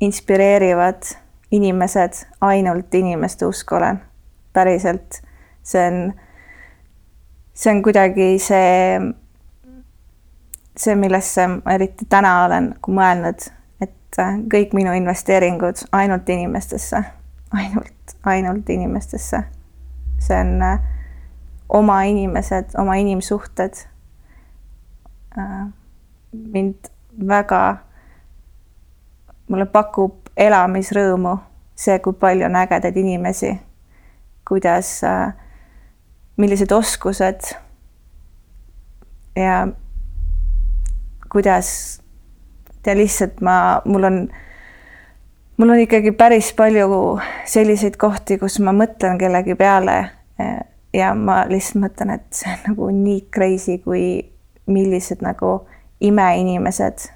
[0.00, 1.02] inspireerivad
[1.50, 4.00] inimesed, ainult inimeste usk olen.
[4.52, 5.20] päriselt,
[5.62, 6.12] see on,
[7.54, 9.00] see on kuidagi see,
[10.76, 13.50] see, millesse ma eriti täna olen nagu mõelnud,
[13.84, 17.04] et äh, kõik minu investeeringud ainult inimestesse,
[17.52, 19.44] ainult, ainult inimestesse
[20.18, 20.78] see on äh,
[21.68, 23.86] oma inimesed, oma inimsuhted.
[25.38, 25.66] Äh,
[26.32, 26.90] mind
[27.28, 27.76] väga,
[29.48, 31.36] mulle pakub elamisrõõmu
[31.76, 33.52] see, kui palju on ägedaid inimesi,
[34.48, 35.32] kuidas, äh,
[36.36, 37.52] millised oskused
[39.36, 39.66] ja
[41.32, 42.00] kuidas
[42.86, 44.18] ja lihtsalt ma, mul on,
[45.56, 49.96] mul on ikkagi päris palju selliseid kohti, kus ma mõtlen kellegi peale
[50.96, 54.04] ja ma lihtsalt mõtlen, et see on nagu nii crazy, kui
[54.66, 55.60] millised nagu
[56.00, 57.08] imeinimesed,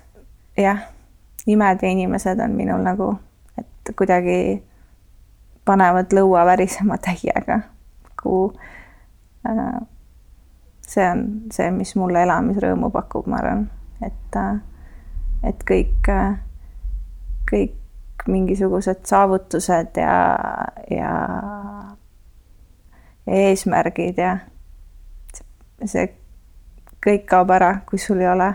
[0.57, 0.85] jah,
[1.46, 3.12] imed ja inimesed on minul nagu,
[3.59, 4.62] et kuidagi
[5.64, 7.61] panevad lõua värisema täiega,
[8.22, 8.53] kuhu
[9.48, 9.81] äh,
[10.87, 13.66] see on see, mis mulle elamisrõõmu pakub, ma arvan,
[14.05, 14.57] et, äh,
[15.50, 16.40] et kõik, äh,
[18.20, 20.37] kõik mingisugused saavutused ja,
[20.90, 21.12] ja,
[23.26, 24.38] ja eesmärgid ja
[25.85, 26.11] see
[27.00, 28.50] kõik kaob ära, kui sul ei ole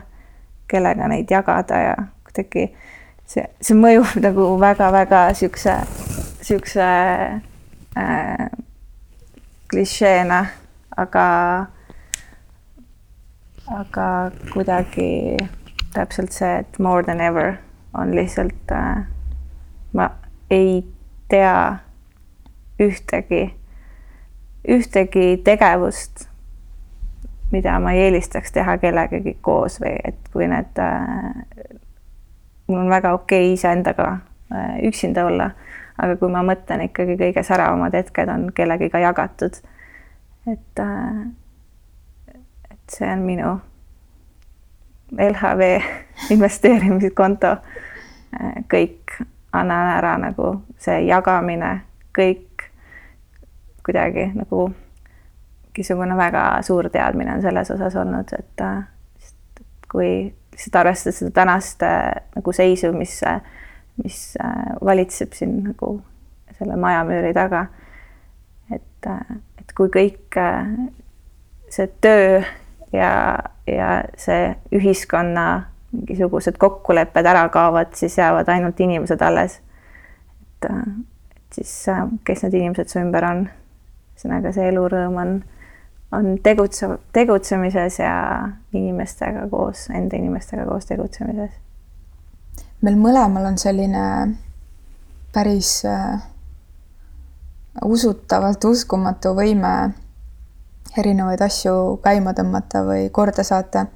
[0.70, 1.96] kellega neid jagada ja
[2.28, 2.68] kuidagi
[3.26, 5.80] see, see mõjub nagu väga-väga siukse,
[6.46, 6.86] siukse
[7.98, 8.46] äh,
[9.70, 10.46] klišeena,
[10.98, 11.26] aga
[13.66, 14.08] aga
[14.54, 15.38] kuidagi
[15.96, 17.58] täpselt see, et more than ever
[17.98, 19.06] on lihtsalt äh,,
[19.96, 20.10] ma
[20.52, 20.84] ei
[21.32, 21.78] tea
[22.80, 23.56] ühtegi,
[24.68, 26.28] ühtegi tegevust,
[27.52, 31.78] mida ma ei eelistaks teha kellegagi koos või et kui need äh,,
[32.68, 34.10] mul on väga okei okay iseendaga
[34.52, 35.50] äh, üksinda olla,
[35.98, 39.62] aga kui ma mõtlen ikkagi kõige säravamad hetked on kellegiga jagatud,
[40.52, 41.24] et äh,
[42.92, 43.56] see on minu
[45.16, 45.70] LHV
[46.36, 47.56] investeerimiskonto.
[48.72, 49.14] kõik
[49.56, 51.80] annan ära nagu see jagamine,
[52.16, 52.68] kõik
[53.86, 54.70] kuidagi nagu
[55.76, 58.64] mingisugune väga suur teadmine on selles osas olnud, et
[59.92, 60.10] kui
[60.56, 61.84] lihtsalt arvestades seda tänast
[62.36, 63.20] nagu seisu, mis,
[64.04, 64.20] mis
[64.86, 65.98] valitseb siin nagu
[66.58, 67.66] selle majamüüri taga.
[68.72, 69.08] et,
[69.60, 70.40] et kui kõik
[71.70, 72.42] see töö
[72.96, 73.12] ja,
[73.68, 75.48] ja see ühiskonna
[75.96, 79.60] mingisugused kokkulepped ära kaovad, siis jäävad ainult inimesed alles.
[80.62, 81.74] et, et siis,
[82.24, 83.46] kes need inimesed su ümber on,
[84.16, 85.34] ühesõnaga see elurõõm on,
[86.16, 88.16] on tegutse, tegutsemises ja
[88.74, 91.52] inimestega koos, enda inimestega koos tegutsemises.
[92.82, 94.06] meil mõlemal on selline
[95.34, 96.22] päris äh,
[97.84, 99.76] usutavalt uskumatu võime
[100.98, 103.88] erinevaid asju käima tõmmata või korda saata.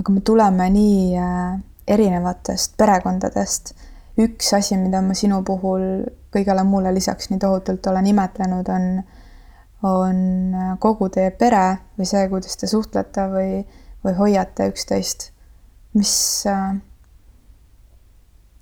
[0.00, 3.74] Aga me tuleme nii äh, erinevatest perekondadest.
[4.20, 5.82] üks asi, mida ma sinu puhul
[6.34, 8.88] kõigele muule lisaks nii tohutult olen imetlenud, on,
[9.86, 10.18] on
[10.54, 11.64] äh, kogu teie pere
[11.98, 13.52] või see, kuidas te suhtlete või,
[14.04, 15.30] või hoiate üksteist.
[15.94, 16.14] mis
[16.46, 16.74] äh,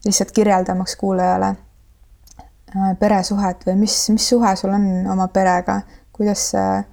[0.04, 1.54] lihtsalt kirjeldamaks kuulajale
[3.00, 5.80] peresuhet või mis, mis suhe sul on oma perega,
[6.12, 6.84] kuidas see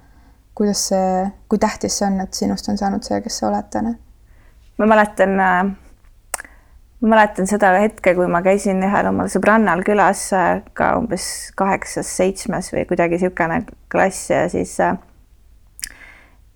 [0.56, 3.92] kuidas see, kui tähtis see on, et sinust on saanud see, kes sa oled täna?
[4.78, 5.64] Ma mäletan, äh,
[7.00, 12.72] ma mäletan seda hetke, kui ma käisin ühel omal sõbrannal külas äh, ka umbes kaheksas-seitsmes
[12.74, 13.62] või kuidagi niisugune
[13.92, 14.98] klass ja siis äh,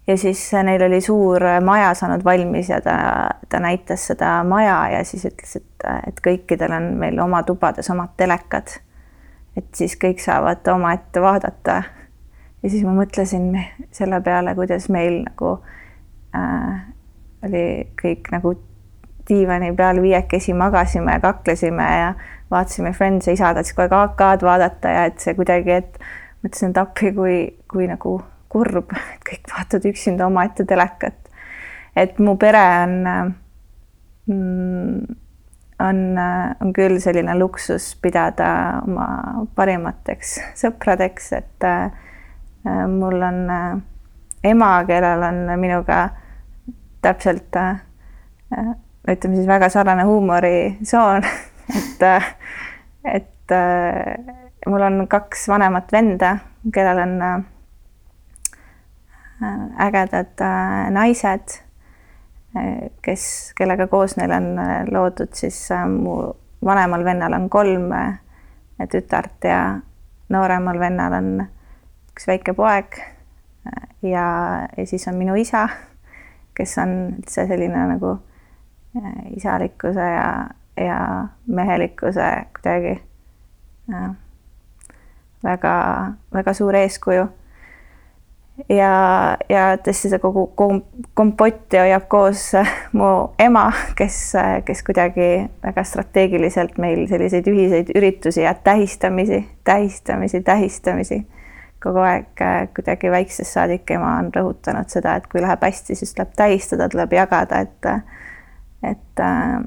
[0.07, 2.97] ja siis neil oli suur maja saanud valmis ja ta,
[3.49, 8.17] ta näitas seda maja ja siis ütles, et, et kõikidel on meil oma tubades omad
[8.17, 8.81] telekad.
[9.57, 11.83] et siis kõik saavad omaette vaadata
[12.63, 13.53] ja siis ma mõtlesin
[13.93, 15.59] selle peale, kuidas meil nagu
[16.37, 16.81] äh,
[17.47, 17.65] oli
[18.01, 18.55] kõik nagu
[19.29, 22.11] diivani peal viiekesi magasime ja kaklesime ja
[22.51, 26.01] vaatasime Friends'i, isa tahtis kogu aeg AK-d vaadata ja et see kuidagi, et
[26.43, 27.39] mõtlesin, et appi, kui,
[27.71, 28.19] kui nagu
[28.51, 31.17] kurb, et kõik vaatavad üksinda omaette telekat.
[31.97, 32.95] et mu pere on
[34.27, 35.17] mm,
[35.81, 35.99] on,
[36.61, 38.51] on küll selline luksus pidada
[38.85, 39.09] oma
[39.57, 41.69] parimateks sõpradeks, et
[42.67, 43.81] Äh, mul on äh,
[44.45, 46.11] ema, kellel on minuga
[47.03, 47.81] täpselt äh,
[49.09, 51.25] ütleme siis väga sarnane huumorisoon,
[51.79, 52.05] et,
[53.05, 53.55] et
[54.67, 56.37] mul on kaks vanemat venda,
[56.75, 57.17] kellel on
[59.81, 60.43] ägedad
[60.93, 61.57] naised,
[63.03, 63.25] kes,
[63.57, 64.51] kellega koos neil on
[64.93, 66.19] loodud siis mu
[66.65, 67.89] vanemal vennal on kolm
[68.91, 69.63] tütart ja
[70.29, 71.31] nooremal vennal on
[72.13, 72.99] üks väike poeg
[74.03, 74.27] ja,
[74.77, 75.69] ja siis on minu isa,
[76.55, 78.17] kes on üldse selline nagu
[78.97, 80.31] äh, isalikkuse ja,
[80.77, 80.99] ja
[81.47, 82.99] mehelikkuse kuidagi
[85.45, 87.29] väga-väga suur eeskuju.
[88.69, 88.93] ja,
[89.49, 90.83] ja tõesti see kogu kom
[91.17, 92.43] kompotti hoiab koos
[92.93, 93.11] mu
[93.41, 94.19] ema, kes,
[94.69, 95.31] kes kuidagi
[95.65, 101.23] väga strateegiliselt meil selliseid ühiseid üritusi ja tähistamisi, tähistamisi, tähistamisi
[101.83, 106.15] kogu aeg äh, kuidagi väiksest saadik ema on rõhutanud seda, et kui läheb hästi, siis
[106.15, 107.91] tuleb tähistada, tuleb jagada, et
[108.83, 109.61] et äh,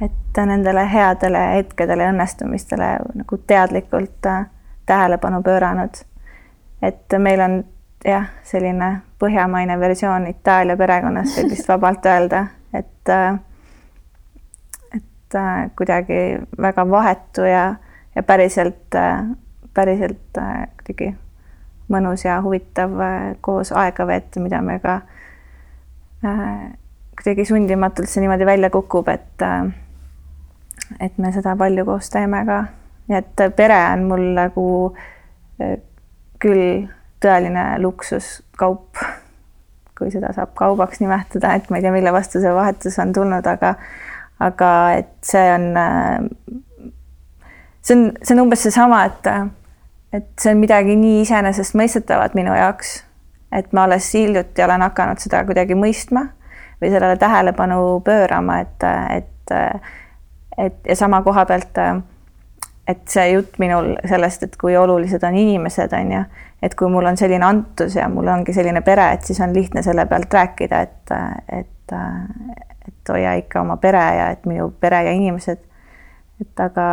[0.00, 4.46] et nendele headele hetkedele õnnestumistele nagu teadlikult äh,
[4.86, 6.04] tähelepanu pööranud.
[6.82, 7.64] et meil on
[8.04, 13.12] jah, selline põhjamaine versioon Itaalia perekonnast, võib vist vabalt öelda, et
[14.96, 15.36] et
[15.76, 17.74] kuidagi väga vahetu ja,
[18.14, 18.94] ja päriselt,
[19.76, 20.40] päriselt
[20.80, 21.12] kuidagi
[21.92, 22.96] mõnus ja huvitav
[23.44, 25.00] koos aega veeta, mida me ka
[27.16, 29.44] kuidagi sundimatult see niimoodi välja kukub, et
[31.00, 32.64] et me seda palju koos teeme ka.
[33.08, 34.66] nii et pere on mul nagu
[36.42, 36.88] küll
[37.22, 38.98] tõeline luksuskaup,
[39.96, 43.46] kui seda saab kaubaks nimetada, et ma ei tea, mille vastu see vahetus on tulnud,
[43.46, 43.74] aga
[44.44, 45.70] aga et see on,
[47.80, 49.30] see on, see on umbes seesama, et
[50.12, 53.02] et see on midagi nii iseenesestmõistetavat minu jaoks,
[53.52, 56.28] et ma alles hiljuti olen hakanud seda kuidagi mõistma
[56.82, 58.84] või sellele tähelepanu pöörama, et,
[59.16, 59.54] et
[60.58, 61.78] et ja sama koha pealt,
[62.88, 66.22] et see jutt minul sellest, et kui olulised on inimesed, on ju,
[66.62, 69.82] et kui mul on selline antus ja mul ongi selline pere, et siis on lihtne
[69.82, 71.14] selle pealt rääkida, et,
[71.60, 71.96] et,
[72.88, 75.62] et hoia ikka oma pere ja et minu pere ja inimesed.
[76.40, 76.86] et aga,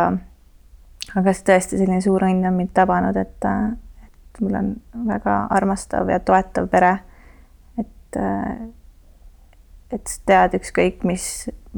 [1.12, 3.48] aga see tõesti selline suur õnn on mind tabanud, et,
[4.06, 4.70] et mul on
[5.08, 6.96] väga armastav ja toetav pere.
[7.78, 8.20] et
[9.94, 11.24] et tead ükskõik, mis,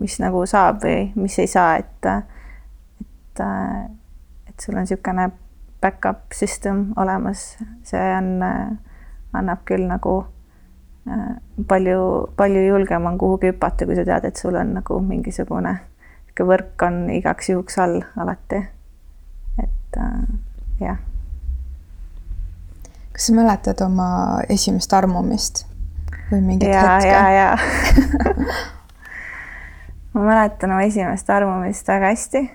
[0.00, 2.06] mis nagu saab või mis ei saa, et,
[3.02, 3.42] et,
[4.48, 5.26] et sul on niisugune
[5.82, 8.30] back-up system olemas, see on,
[9.36, 10.14] annab küll nagu
[11.68, 12.00] palju,
[12.36, 15.76] palju julgem on kuhugi hüpata, kui sa tead, et sul on nagu mingisugune
[16.44, 18.58] võrk on igaks juhuks all alati.
[19.62, 20.00] Et
[20.80, 20.98] jah.
[23.12, 24.08] kas sa mäletad oma
[24.48, 25.64] esimest armumist?
[26.30, 27.08] või mingit ja, hetke?
[27.08, 27.58] ja, ja
[30.14, 32.50] ma mäletan oma esimest armumist väga hästi.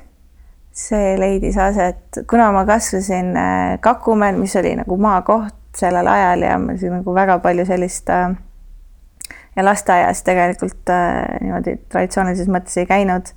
[0.72, 6.58] see leidis aset, kuna ma kasvasin äh, Kakumäel, mis oli nagu maakoht sellel ajal ja
[6.60, 8.32] meil oli nagu väga palju sellist äh,
[9.56, 13.34] ja lasteaias tegelikult äh, niimoodi traditsioonilises mõttes ei käinud.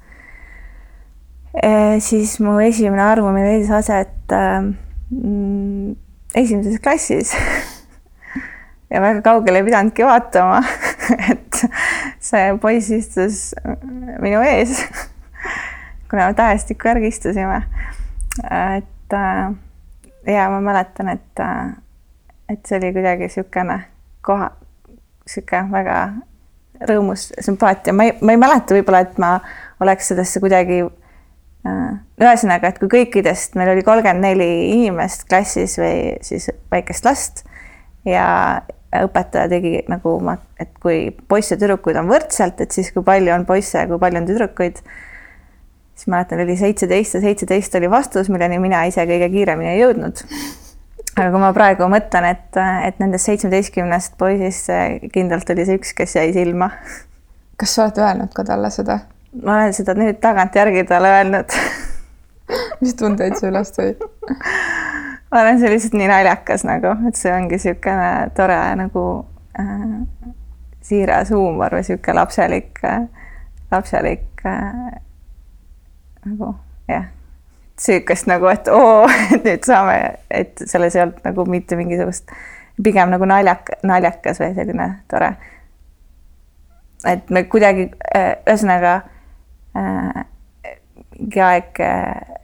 [2.03, 5.95] Siis mu esimene armumine leidis aset mm,
[6.35, 7.35] esimeses klassis
[8.90, 10.62] ja väga kaugele ei pidanudki vaatama
[11.33, 11.64] et
[12.23, 13.43] see poiss istus
[14.23, 14.81] minu ees
[16.11, 17.62] kuna me tähestikku järgi istusime.
[18.79, 19.55] et äh,
[20.35, 21.73] ja ma mäletan, et, äh,
[22.49, 23.81] et see oli kuidagi niisugune
[24.23, 24.51] koha,
[25.25, 25.97] niisugune väga
[26.90, 29.38] rõõmus sümpaatia, ma ei, ma ei mäleta võib-olla, et ma
[29.81, 31.04] oleks sellesse kuidagi äh,
[31.64, 37.44] ühesõnaga, et kui kõikidest, meil oli kolmkümmend neli inimest klassis või siis väikest last
[38.09, 38.27] ja
[38.94, 40.18] õpetaja tegi nagu
[40.61, 43.98] et kui poisse ja tüdrukuid on võrdselt, et siis kui palju on poisse ja kui
[43.98, 44.83] palju on tüdrukuid.
[45.94, 50.22] siis mäletan, oli seitseteist ja seitseteist oli vastus, milleni mina ise kõige kiiremini ei jõudnud.
[51.16, 54.70] aga kui ma praegu mõtlen, et, et nendest seitsmeteistkümnest poisist
[55.12, 56.70] kindlalt oli see üks, kes jäi silma.
[57.57, 59.00] kas sa oled öelnud ka talle seda?
[59.42, 61.59] Ma olen seda nüüd tagantjärgi talle öelnud
[62.81, 63.92] mis tundeid see üles tõi?
[65.31, 69.05] ma arvan, see lihtsalt nii naljakas nagu, et see ongi niisugune tore nagu
[69.61, 69.85] äh,
[70.85, 73.07] siiras huumor või niisugune lapselik äh,,
[73.73, 74.99] lapselik äh,
[76.29, 76.53] nagu
[76.90, 77.09] jah,
[77.79, 79.97] niisugust nagu, et oo, et nüüd saame,
[80.31, 82.31] et selles ei olnud nagu mitte mingisugust,
[82.85, 85.35] pigem nagu naljak, naljakas või selline tore.
[87.09, 89.01] et me kuidagi äh,, ühesõnaga
[89.75, 91.81] mingi aeg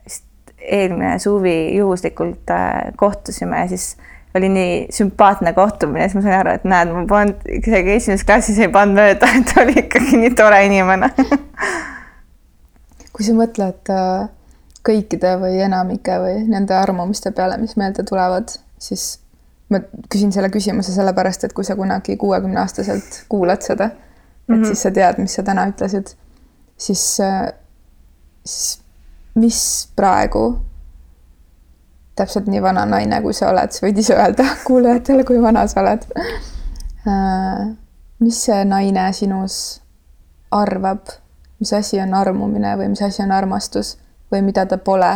[0.04, 0.26] vist
[0.60, 3.96] eelmine suvi juhuslikult äh, kohtusime ja siis
[4.34, 8.58] oli nii sümpaatne kohtumine, siis ma sain aru, et näed, ma polnud isegi esimeses klassis
[8.62, 11.10] ei pannud mööda, et oli ikkagi nii tore inimene
[13.14, 14.28] kui sa mõtled äh,
[14.86, 19.18] kõikide või enamike või nende armumiste peale, mis meelde tulevad, siis
[19.70, 24.66] ma küsin selle küsimuse sellepärast, et kui sa kunagi kuuekümneaastaselt kuulad seda, et mm -hmm.
[24.66, 26.14] siis sa tead, mis sa täna ütlesid,
[26.80, 27.04] siis,
[28.44, 28.80] siis
[29.38, 29.60] mis
[29.96, 30.44] praegu,
[32.16, 35.82] täpselt nii vana naine, kui sa oled, sa võid ise öelda kuulajatele, kui vana sa
[35.84, 36.06] oled.
[37.08, 37.70] Äh,
[38.20, 39.80] mis see naine sinus
[40.52, 41.12] arvab,
[41.60, 43.94] mis asi on armumine või mis asi on armastus
[44.32, 45.12] või mida ta pole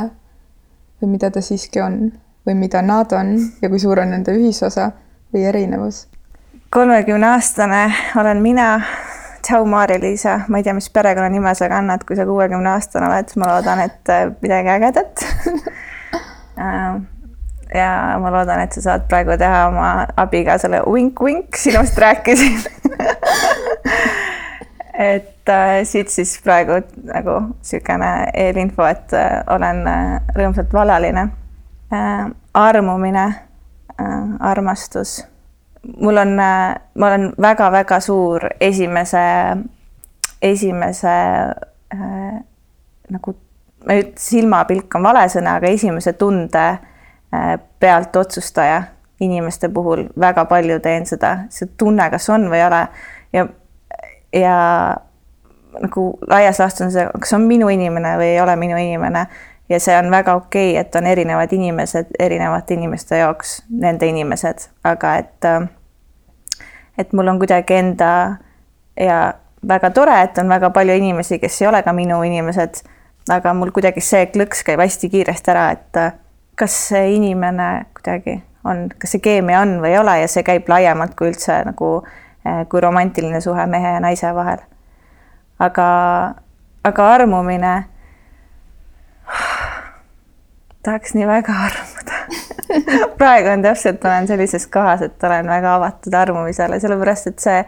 [1.03, 1.99] või mida ta siiski on
[2.47, 4.91] või mida nad on ja kui suur on nende ühisosa
[5.35, 6.07] või erinevus?
[6.75, 7.83] kolmekümne aastane
[8.21, 8.69] olen mina
[9.45, 13.51] tšau, Maarja-Liisa, ma ei tea, mis perekonnanime sa kannad, kui sa kuuekümne aastane oled, ma
[13.55, 15.25] loodan, et äh, midagi ägedat
[16.65, 16.95] äh,
[17.75, 17.91] ja
[18.23, 19.91] ma loodan, et sa saad praegu teha oma
[20.25, 22.61] abikaasale vink-vink, sinust rääkisin
[24.99, 31.29] et äh, siit siis praegu nagu niisugune eelinfo, et äh, olen äh, rõõmsalt vallaline
[31.93, 32.27] äh,.
[32.55, 33.25] armumine
[34.01, 35.25] äh,, armastus.
[36.01, 39.25] Mul on ma olen väga-väga suur esimese,
[40.43, 41.15] esimese
[41.95, 42.41] äh,
[43.11, 43.37] nagu,
[43.87, 48.83] ma ei ütle, silmapilk on vale sõna, aga esimese tunde äh, pealt otsustaja
[49.21, 52.87] inimeste puhul väga palju teen seda, see tunne, kas on või ei ole.
[53.33, 53.47] Ja
[54.35, 54.55] ja
[55.81, 59.27] nagu laias laastus on see, kas on minu inimene või ei ole minu inimene
[59.69, 64.69] ja see on väga okei okay,, et on erinevad inimesed erinevate inimeste jaoks, nende inimesed,
[64.85, 65.49] aga et
[66.99, 68.11] et mul on kuidagi enda
[69.01, 69.35] ja
[69.69, 72.83] väga tore, et on väga palju inimesi, kes ei ole ka minu inimesed,
[73.33, 76.03] aga mul kuidagi see klõks käib hästi kiiresti ära, et
[76.55, 80.69] kas see inimene kuidagi on, kas see keemia on või ei ole ja see käib
[80.69, 84.63] laiemalt kui üldse nagu äh, kui romantiline suhe mehe ja naise vahel.
[85.59, 85.89] aga,
[86.85, 87.75] aga armumine,
[90.85, 92.21] tahaks nii väga armuda
[93.19, 97.59] praegu on täpselt, olen sellises kohas, et olen väga avatud armumisele, sellepärast et see,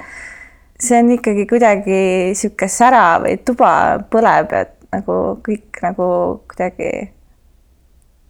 [0.81, 1.99] see on ikkagi kuidagi
[2.31, 3.73] niisugune sära või tuba
[4.12, 4.64] põleb ja
[4.95, 6.09] nagu kõik nagu
[6.49, 6.91] kuidagi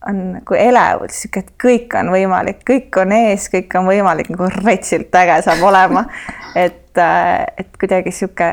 [0.07, 4.49] on nagu elevus, sihuke, et kõik on võimalik, kõik on ees, kõik on võimalik, nagu
[4.61, 6.05] retsilt äge saab olema.
[6.55, 8.53] et, äh, et kuidagi sihuke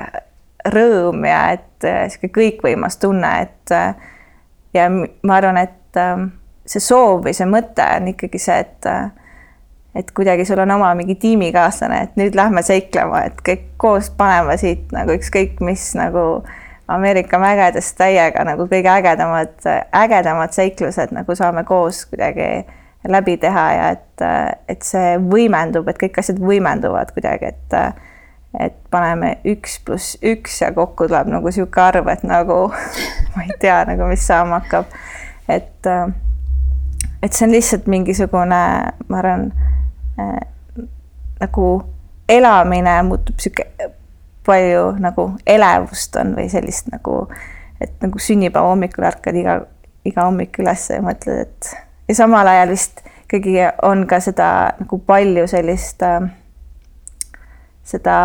[0.73, 3.93] rõõm ja et äh, sihuke kõikvõimas tunne, et äh,
[4.73, 6.31] ja ma arvan, et ähm,
[6.65, 8.89] see soov või see mõte on ikkagi see, et
[9.93, 14.55] et kuidagi sul on oma mingi tiimikaaslane, et nüüd lähme seiklema, et kõik koos paneme
[14.57, 16.55] siit nagu ükskõik mis nagu äh,
[16.87, 19.55] Ameerika mägedes täiega nagu kõige ägedamad,
[19.95, 22.65] ägedamad seiklused nagu saame koos kuidagi
[23.07, 24.23] läbi teha ja et,
[24.67, 27.77] et see võimendub, et kõik asjad võimenduvad kuidagi, et
[28.61, 32.57] et paneme üks pluss üks ja kokku tuleb nagu niisugune arv, et nagu
[33.33, 34.91] ma ei tea nagu, mis saama hakkab.
[35.49, 35.89] Et,
[37.23, 38.61] et see on lihtsalt mingisugune,
[39.07, 39.49] ma arvan
[40.19, 40.85] äh,
[41.41, 41.67] nagu
[42.29, 43.91] elamine muutub niisugune
[44.45, 47.27] palju nagu elevust on või sellist nagu,
[47.81, 49.57] et nagu sünnipäeva hommikul ärkad iga,
[50.05, 51.73] iga hommik üles ja mõtled, et
[52.09, 53.55] ja samal ajal vist ikkagi
[53.87, 54.47] on ka seda
[54.79, 56.27] nagu palju sellist äh,,
[57.87, 58.17] seda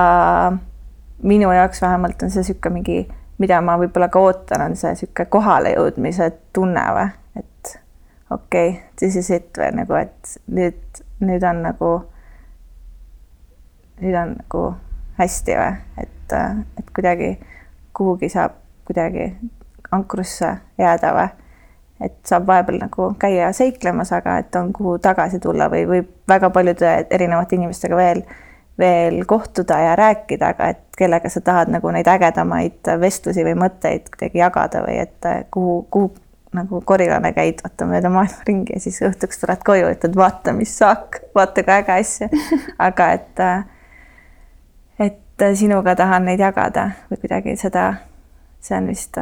[1.22, 2.98] minu jaoks vähemalt on see niisugune mingi,
[3.38, 7.08] mida ma võib-olla ka ootan, on see niisugune kohalejõudmise tunne või,
[7.38, 7.74] et
[8.30, 11.92] okei okay,, this is it või nagu, et nüüd, nüüd on nagu,
[14.02, 14.64] nüüd on nagu
[15.18, 16.38] hästi või, et,
[16.78, 17.36] et kuidagi
[17.98, 18.58] kuhugi saab
[18.88, 19.32] kuidagi
[19.90, 21.28] ankrusse jääda või?
[21.98, 26.52] Et saab vahepeal nagu käia seiklemas, aga et on kuhu tagasi tulla või võib väga
[26.54, 28.20] paljude erinevate inimestega veel,
[28.78, 34.10] veel kohtuda ja rääkida, aga et kellega sa tahad nagu neid ägedamaid vestlusi või mõtteid
[34.12, 36.12] kuidagi jagada või et kuhu, kuhu
[36.54, 40.72] nagu korilane käid, vaata mööda maailma ringi ja siis õhtuks tuled koju, ütled vaata, mis
[40.78, 42.30] saak, vaata kui äge asja.
[42.88, 43.66] aga et äh,
[45.38, 47.92] et sinuga tahan neid jagada või kuidagi seda,
[48.60, 49.18] see on vist,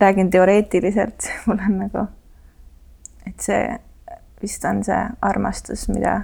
[0.00, 2.06] räägin teoreetiliselt, mul on nagu,
[3.26, 3.64] et see
[4.42, 6.20] vist on see armastus, mida,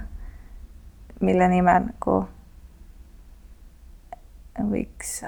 [1.19, 2.21] mille nimel nagu
[4.61, 5.23] võiks,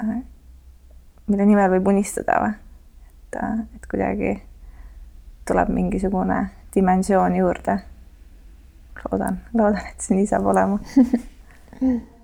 [1.28, 2.54] mille nimel võib unistada või,
[3.10, 3.38] et,
[3.76, 4.36] et kuidagi
[5.48, 7.80] tuleb mingisugune dimensioon juurde.
[9.06, 10.80] loodan, loodan, et see nii saab olema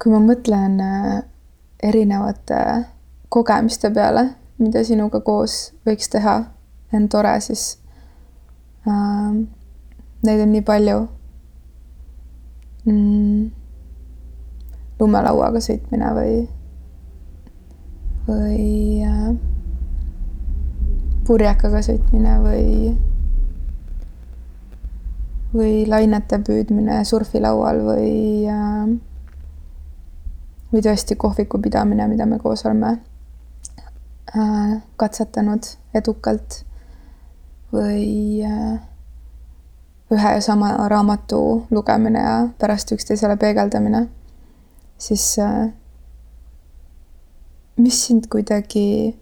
[0.00, 1.22] kui ma mõtlen äh,
[1.84, 2.60] erinevate
[3.28, 6.38] kogemiste peale, mida sinuga koos võiks teha,
[6.96, 7.89] on tore, siis äh,
[8.86, 10.96] neid on nii palju
[12.86, 13.50] mm,.
[15.00, 16.34] lumelauaga sõitmine või,
[18.28, 18.64] või
[19.04, 19.28] äh,
[21.28, 22.96] purjekaga sõitmine või,
[25.54, 28.98] või lainete püüdmine surfilaual või äh,
[30.70, 32.96] või tõesti kohviku pidamine, mida me koos oleme
[34.36, 36.62] äh, katsetanud edukalt
[37.72, 38.80] või äh,
[40.10, 44.08] ühe ja sama raamatu lugemine ja pärast üksteisele peegeldamine,
[44.98, 45.70] siis äh,
[47.76, 49.16] mis sind kuidagi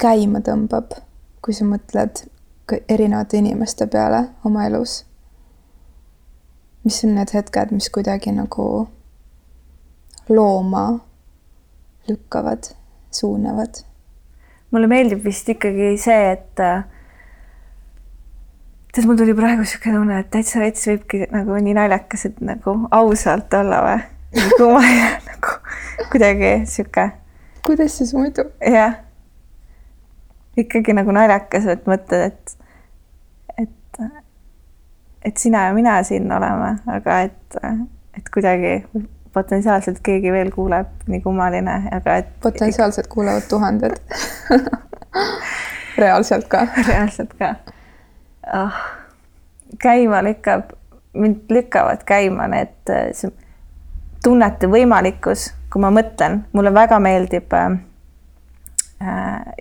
[0.00, 0.96] käima tõmbab,
[1.44, 2.24] kui sa mõtled
[2.88, 5.04] erinevate inimeste peale oma elus?
[6.84, 8.88] mis on need hetked, mis kuidagi nagu
[10.32, 10.84] looma
[12.08, 12.70] lükkavad,
[13.12, 13.82] suunavad?
[14.70, 16.62] Mulle meeldib vist ikkagi see, et
[18.94, 22.76] tead, mul tuli praegu sihuke tunne, et täitsa veits võibki nagu nii naljakas, et nagu
[22.94, 24.00] ausalt olla või?
[24.40, 25.54] nagu ma ei nagu
[26.12, 27.10] kuidagi sihuke.
[27.66, 28.46] kuidas siis muidu?
[28.62, 28.98] jah.
[30.58, 32.56] ikkagi nagu naljakas, et mõtled, et,
[33.66, 34.02] et,
[35.30, 37.62] et sina ja mina siin oleme, aga et,
[38.18, 38.78] et kuidagi
[39.32, 42.32] potentsiaalselt keegi veel kuuleb, nii kummaline, aga et.
[42.42, 44.00] potentsiaalselt kuulevad tuhanded
[46.02, 46.66] reaalselt ka.
[46.88, 47.54] reaalselt ka
[48.54, 48.80] oh,
[49.82, 50.72] käima lükkab,
[51.12, 53.30] mind lükkavad käima need see
[54.24, 57.78] tunnete võimalikkus, kui ma mõtlen, mulle väga meeldib äh,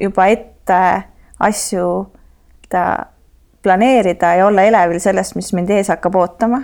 [0.01, 0.81] juba ette
[1.39, 1.85] asju
[2.69, 2.83] ta
[3.63, 6.61] planeerida ja olla elevil sellest, mis mind ees hakkab ootama.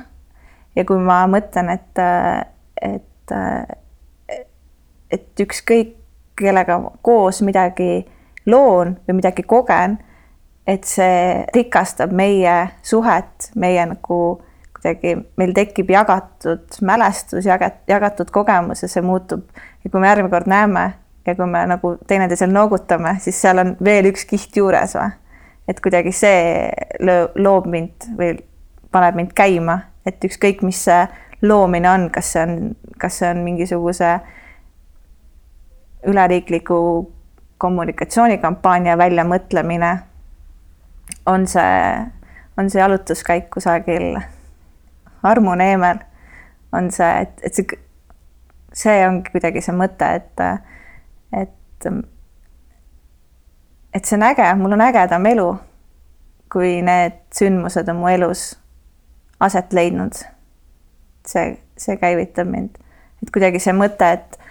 [0.76, 2.04] ja kui ma mõtlen, et,
[2.82, 3.36] et,
[5.12, 5.96] et ükskõik
[6.36, 8.06] kellega koos midagi
[8.46, 9.98] loon või midagi kogen
[10.68, 12.56] et see rikastab meie
[12.86, 14.20] suhet, meie nagu
[14.76, 19.46] kuidagi, meil tekib jagatud mälestus, jagat-, jagatud kogemus ja see muutub
[19.84, 20.86] ja kui me järgmine kord näeme
[21.26, 25.14] ja kui me nagu teineteisel noogutame, siis seal on veel üks kiht juures või.
[25.68, 26.70] et kuidagi see
[27.02, 28.36] löö, loob mind või
[28.94, 31.06] paneb mind käima, et ükskõik, mis see
[31.48, 34.20] loomine on, kas see on, kas see on mingisuguse
[36.06, 36.78] üleriikliku
[37.58, 39.98] kommunikatsioonikampaania väljamõtlemine
[41.26, 42.06] on see,
[42.58, 44.20] on see jalutuskäik kusagil
[45.24, 45.98] Armu neemel,
[46.72, 47.80] on see, et, et see,
[48.74, 50.44] see ongi kuidagi see mõte, et,
[51.34, 51.88] et,
[53.94, 55.48] et see on äge, mul on ägedam elu,
[56.54, 58.52] kui need sündmused on mu elus
[59.42, 60.22] aset leidnud.
[61.30, 62.78] See, see käivitab mind,
[63.24, 64.42] et kuidagi see mõte, et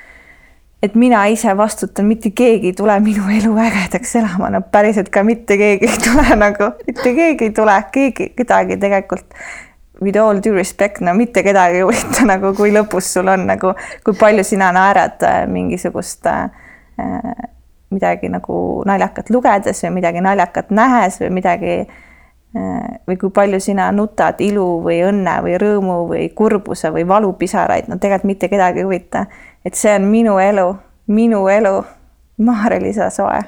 [0.84, 5.22] et mina ise vastutan, mitte keegi ei tule minu elu ägedaks elama, no päriselt ka
[5.24, 9.32] mitte keegi ei tule nagu, mitte keegi ei tule, keegi, kedagi tegelikult.
[10.02, 13.72] With all due respect, no mitte kedagi ei huvita nagu, kui lõbus sul on nagu,
[14.04, 16.50] kui palju sina naerad äh, mingisugust äh,
[17.94, 22.02] midagi nagu naljakat lugedes või midagi naljakat nähes või midagi äh,
[22.54, 27.98] või kui palju sina nutad ilu või õnne või rõõmu või kurbuse või valupisaraid, no
[27.98, 29.24] tegelikult mitte kedagi ei huvita
[29.64, 30.76] et see on minu elu,
[31.06, 31.84] minu elu,
[32.38, 33.40] Maarja-Liisa Soe.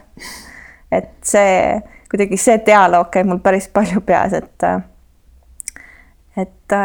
[0.92, 1.80] et see,
[2.10, 4.66] kuidagi see dialoog käib mul päris palju peas, et
[6.36, 6.76] et,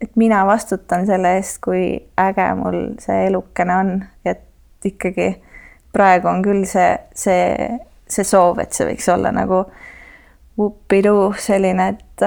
[0.00, 3.92] et mina vastutan selle eest, kui äge mul see elukene on,
[4.24, 5.34] et ikkagi
[5.92, 7.68] praegu on küll see, see,
[8.08, 9.64] see soov, et see võiks olla nagu
[10.58, 12.22] vupidu selline, et,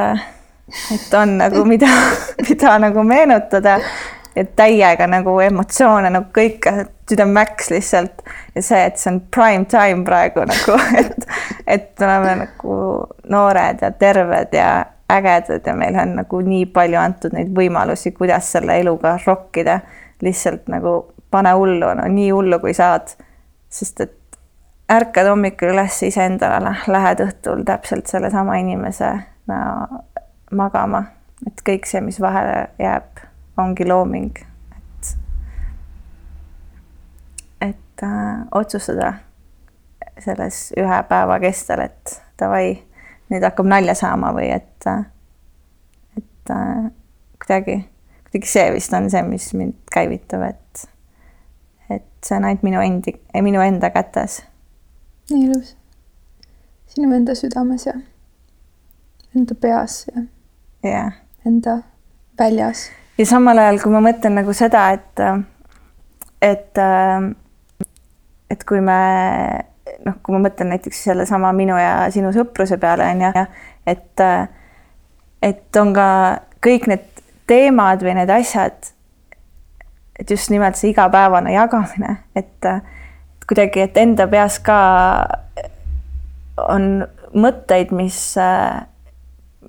[0.93, 1.89] et on nagu mida,
[2.49, 3.79] mida nagu meenutada
[4.35, 6.73] ja täiega nagu emotsioone nagu kõike,
[7.09, 8.21] süda mäks lihtsalt
[8.55, 11.27] ja see, et see on prime time praegu nagu, et,
[11.67, 12.79] et oleme nagu
[13.33, 14.69] noored ja terved ja
[15.09, 19.79] ägedad ja meil on nagu nii palju antud neid võimalusi, kuidas selle eluga rokkida.
[20.21, 20.93] lihtsalt nagu
[21.31, 23.15] pane hullu, no nii hullu, kui saad.
[23.69, 24.18] sest et
[24.89, 29.11] ärkad hommikul üles iseendale, lähed õhtul täpselt sellesama inimese
[29.49, 29.59] no,
[30.51, 31.03] magama,
[31.47, 33.21] et kõik see, mis vahele jääb
[33.59, 34.39] ongi looming,
[34.77, 35.11] et,
[37.69, 39.13] et äh, otsustada
[40.19, 42.79] selles ühe päeva kestel, et davai,
[43.29, 44.89] nüüd hakkab nalja saama või et,
[46.17, 46.89] et äh,
[47.37, 47.81] kuidagi,
[48.29, 50.85] kuidagi see vist on see, mis mind käivitab, et,
[51.89, 54.41] et see on ainult minu endi, minu enda kätes.
[55.31, 55.75] Nii ilus.
[56.87, 57.93] sinu enda südames ja
[59.35, 60.23] enda peas ja
[60.85, 61.13] yeah.
[61.45, 61.81] enda
[62.39, 65.23] väljas ja samal ajal, kui ma mõtlen nagu seda, et,
[66.41, 66.81] et,
[68.49, 68.99] et kui me
[70.05, 73.45] noh, kui ma mõtlen näiteks sellesama minu ja sinu sõpruse peale on ju,
[73.89, 74.23] et,
[75.49, 76.07] et on ka
[76.63, 77.05] kõik need
[77.49, 78.93] teemad või need asjad,
[80.19, 82.71] et just nimelt see igapäevane jagamine, et
[83.49, 84.79] kuidagi, et enda peas ka
[86.69, 88.19] on mõtteid, mis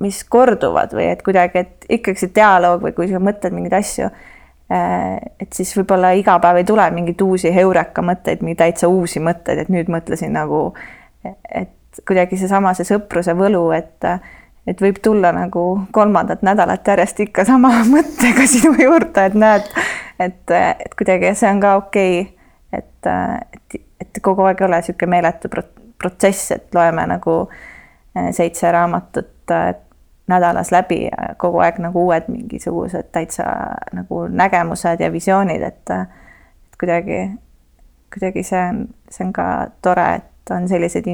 [0.01, 4.09] mis korduvad või et kuidagi, et ikkagi see dialoog või kui sa mõtled mingeid asju,
[4.71, 9.65] et siis võib-olla iga päev ei tule mingeid uusi heureka mõtteid, mingeid täitsa uusi mõtteid,
[9.65, 10.71] et nüüd mõtlesin nagu,
[11.25, 14.13] et kuidagi seesama, see sõpruse võlu, et
[14.69, 19.73] et võib tulla nagu kolmandat nädalat järjest ikka sama mõttega sinu juurde, et näed,
[20.21, 22.21] et, et kuidagi see on ka okei.
[22.21, 22.40] okay,,
[22.73, 25.51] et, et, et kogu aeg ei ole niisugune meeletu
[25.99, 27.37] protsess, et loeme nagu
[28.17, 29.55] eh, seitse raamatut
[30.31, 33.45] nädalas läbi ja kogu aeg nagu uued mingisugused täitsa
[33.93, 35.95] nagu nägemused ja visioonid, et
[36.81, 37.31] kuidagi,
[38.15, 39.47] kuidagi see on, see on ka
[39.83, 41.09] tore, et on selliseid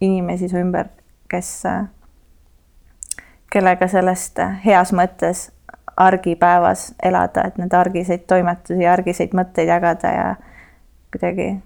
[0.00, 0.90] inimesi su ümber,
[1.30, 1.62] kes,
[3.52, 5.50] kellega sellest heas mõttes
[5.96, 10.26] argipäevas elada, et need argiseid toimetusi, argiseid mõtteid jagada ja
[11.12, 11.62] kuidagi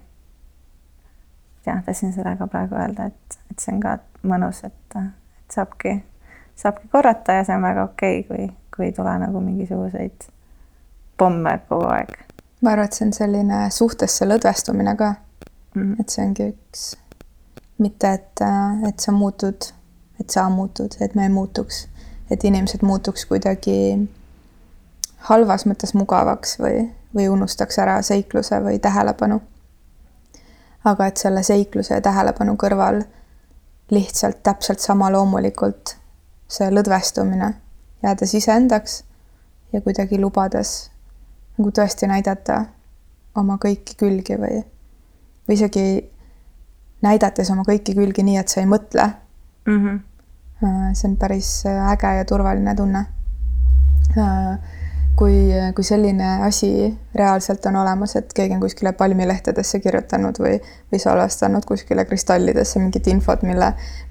[1.65, 5.97] jah, tahtsin seda ka praegu öelda, et, et see on ka mõnus, et, et saabki,
[6.59, 10.29] saabki korrata ja see on väga okei okay,, kui, kui ei tule nagu mingisuguseid
[11.17, 12.15] pomme kogu aeg.
[12.61, 15.81] ma arvan, et see on selline suhtesse lõdvestumine ka mm.
[15.81, 16.01] -hmm.
[16.01, 16.87] et see ongi üks,
[17.77, 18.45] mitte et,
[18.87, 19.69] et sa muutud,
[20.19, 21.87] et sa muutud, et me ei muutuks,
[22.31, 23.77] et inimesed muutuks kuidagi
[25.29, 29.41] halvas mõttes mugavaks või, või unustaks ära seikluse või tähelepanu
[30.85, 33.01] aga et selle seikluse ja tähelepanu kõrval
[33.91, 35.95] lihtsalt täpselt sama loomulikult
[36.51, 37.53] see lõdvestumine,
[38.03, 39.01] jäädes iseendaks
[39.73, 40.91] ja kuidagi lubades
[41.57, 42.63] nagu tõesti näidata
[43.37, 44.61] oma kõiki külgi või,
[45.47, 45.85] või isegi
[47.05, 49.05] näidates oma kõiki külgi nii, et sa ei mõtle
[49.67, 49.77] mm.
[49.77, 50.93] -hmm.
[50.95, 53.05] see on päris äge ja turvaline tunne
[54.17, 54.59] äh,
[55.21, 60.55] kui, kui selline asi reaalselt on olemas, et keegi on kuskile palmilehtedesse kirjutanud või,
[60.89, 63.67] või salvestanud kuskile kristallidesse mingit infot, mille,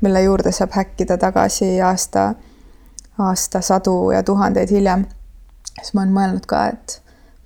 [0.06, 2.28] mille juurde saab häkkida tagasi aasta,
[3.18, 5.02] aastasadu ja tuhandeid hiljem,
[5.80, 7.00] siis ma olen mõelnud ka, et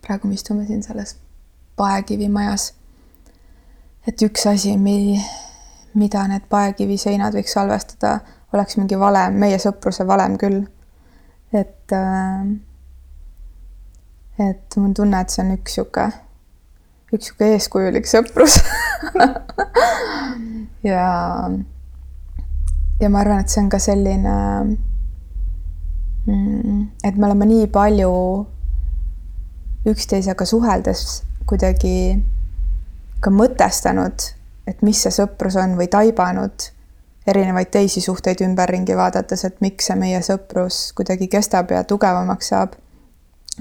[0.05, 1.17] praegu me istume siin selles
[1.81, 2.75] paekivimajas.
[4.07, 5.25] et üks asi, mi-,
[5.95, 8.19] mida need paekiviseinad võiks salvestada,
[8.53, 10.67] oleks mingi valem, meie sõpruse valem küll.
[11.65, 12.45] et äh,
[14.39, 16.09] et mul on tunne, et see on üks sihuke,
[17.15, 18.59] üks sihuke eeskujulik sõprus.
[20.85, 21.49] Ja,
[23.01, 24.35] ja ma arvan, et see on ka selline,
[26.27, 28.11] mm, et me oleme nii palju
[29.89, 32.21] üksteisega suheldes kuidagi
[33.25, 34.29] ka mõtestanud,
[34.69, 36.69] et mis see sõprus on või taibanud
[37.25, 42.77] erinevaid teisi suhteid ümberringi vaadates, et miks see meie sõprus kuidagi kestab ja tugevamaks saab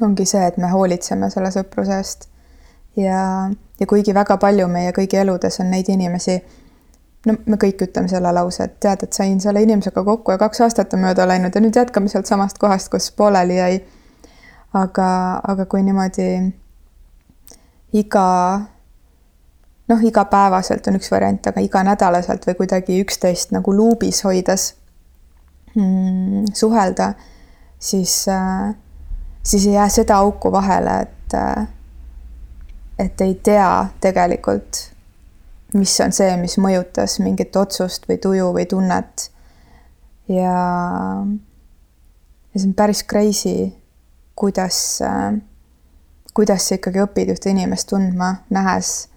[0.02, 2.28] ongi see, et me hoolitseme selle sõpruse eest.
[2.98, 6.38] ja, ja kuigi väga palju meie kõigi eludes on neid inimesi,
[7.28, 10.62] no me kõik ütleme selle lause, et tead, et sain selle inimesega kokku ja kaks
[10.66, 13.82] aastat on mööda läinud ja nüüd jätkame sealt samast kohast, kus pooleli jäi.
[14.74, 15.08] aga,
[15.48, 16.30] aga kui niimoodi
[17.94, 18.28] iga
[19.90, 24.74] noh, igapäevaselt on üks variant, aga iganädalaselt või kuidagi üksteist nagu luubis hoides
[25.76, 27.14] mm, suhelda,
[27.80, 28.74] siis äh,
[29.44, 31.36] siis ei jää seda auku vahele, et,
[33.00, 34.90] et ei tea tegelikult,
[35.74, 39.30] mis on see, mis mõjutas mingit otsust või tuju või tunnet.
[40.30, 40.58] ja,
[42.54, 43.72] ja see on päris crazy,
[44.36, 45.02] kuidas,
[46.34, 49.10] kuidas sa ikkagi õpid ühte inimest tundma, nähes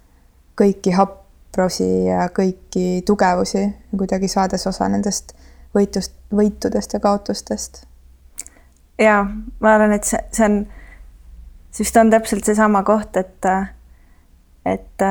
[0.58, 5.36] kõiki haprosi ja kõiki tugevusi ja kuidagi saades osa nendest
[5.76, 7.85] võitust, võitudest ja kaotustest
[8.98, 9.26] ja
[9.60, 10.60] ma arvan, et see, see on,
[11.70, 13.48] see vist on täpselt seesama koht, et,
[14.66, 15.06] et,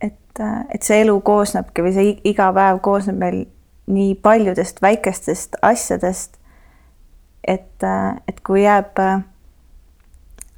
[0.00, 0.42] et,
[0.74, 3.42] et see elu koosnebki või see iga päev koosneb meil
[3.88, 6.36] nii paljudest väikestest asjadest,
[7.42, 7.84] et,
[8.28, 9.00] et kui jääb,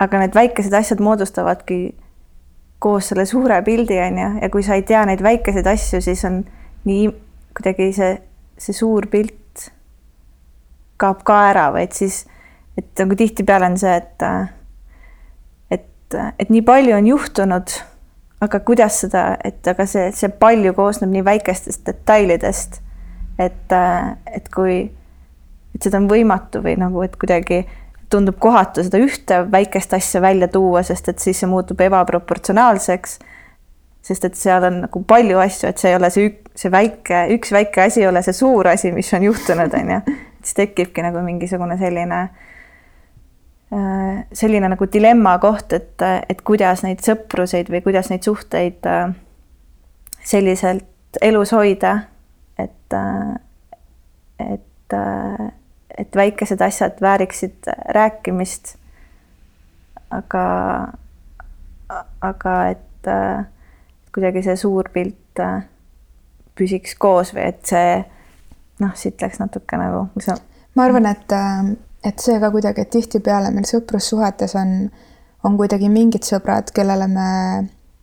[0.00, 1.82] aga need väikesed asjad moodustavadki
[2.80, 6.24] koos selle suure pildi, on ju, ja kui sa ei tea neid väikeseid asju, siis
[6.28, 6.42] on
[6.88, 7.10] nii
[7.56, 8.14] kuidagi see,
[8.60, 9.39] see suur pilt
[11.00, 12.24] kaob ka ära, vaid siis,
[12.78, 14.24] et nagu tihtipeale on see, et,
[15.76, 17.74] et, et nii palju on juhtunud,
[18.44, 22.80] aga kuidas seda, et aga see, see palju koosneb nii väikestest detailidest,
[23.40, 23.76] et,
[24.32, 24.80] et kui,
[25.74, 27.64] et seda on võimatu või nagu, et kuidagi
[28.10, 33.18] tundub kohatu seda ühte väikest asja välja tuua, sest et siis see muutub ebaproportsionaalseks.
[34.02, 37.52] sest et seal on nagu palju asju, et see ei ole see, see väike, üks
[37.52, 40.00] väike asi ei ole see suur asi, mis on juhtunud, on ju
[40.42, 42.20] siis tekibki nagu mingisugune selline,
[43.72, 49.12] äh, selline nagu dilemma koht, et, et kuidas neid sõpruseid või kuidas neid suhteid äh,
[50.24, 51.96] selliselt elus hoida,
[52.58, 53.34] et, äh,
[54.52, 54.98] et,
[55.98, 58.76] et väikesed asjad vääriksid rääkimist.
[60.10, 60.44] aga,
[62.20, 63.08] aga et
[64.12, 65.38] kuidagi see suur pilt
[66.58, 67.92] püsiks koos või et see
[68.80, 70.36] noh, siit läks natuke nagu, mis sa.
[70.74, 71.74] ma arvan, et, äh,
[72.04, 74.90] et see ka kuidagi, et tihtipeale meil sõprussuhetes on,
[75.44, 77.28] on kuidagi mingid sõbrad, kellele me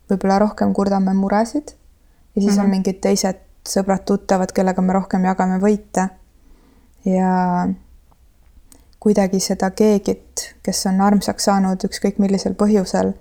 [0.10, 1.74] võib-olla rohkem kurdame muresid
[2.36, 2.60] ja siis mm -hmm.
[2.60, 2.72] on mhm.
[2.72, 6.10] mingid teised sõbrad-tuttavad, kellega me rohkem jagame võite.
[7.06, 7.68] ja
[9.00, 13.14] kuidagi seda keegit, kes on armsaks saanud ükskõik millisel põhjusel,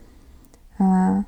[0.81, 1.25] äh,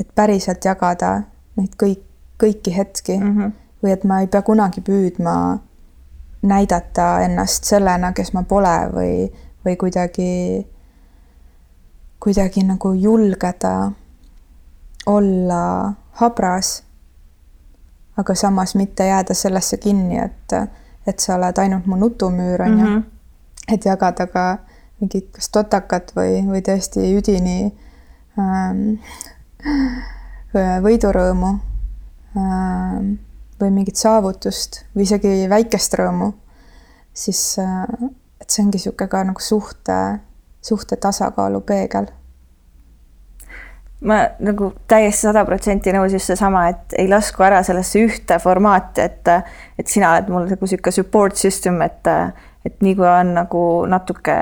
[0.00, 1.22] et päriselt jagada
[1.56, 2.02] neid kõik,
[2.42, 3.52] kõiki hetki mm -hmm.
[3.82, 5.34] või et ma ei pea kunagi püüdma
[6.42, 9.14] näidata ennast sellena, kes ma pole või,
[9.64, 10.66] või kuidagi,
[12.20, 13.92] kuidagi nagu julgeda
[15.06, 16.82] olla habras,
[18.16, 20.52] aga samas mitte jääda sellesse kinni, et,
[21.06, 22.86] et sa oled ainult mu nutumüür, on ju.
[22.86, 23.02] -hmm.
[23.72, 24.58] et jagada ka
[25.00, 27.72] mingit kas totakat või, või tõesti üdini
[28.38, 29.00] ähm,
[30.84, 31.50] võidurõõmu
[32.36, 33.12] ähm,
[33.60, 36.32] või mingit saavutust või isegi väikest rõõmu,
[37.14, 37.84] siis äh,
[38.40, 39.98] et see ongi niisugune ka nagu suhte,
[40.64, 42.10] suhte tasakaalu peegel.
[44.00, 49.04] ma nagu täiesti sada protsenti nõus just seesama, et ei lasku ära sellesse ühte formaati,
[49.04, 49.28] et,
[49.78, 52.08] et sina oled mul nagu niisugune support system, et,
[52.64, 54.36] et nii kui on nagu natuke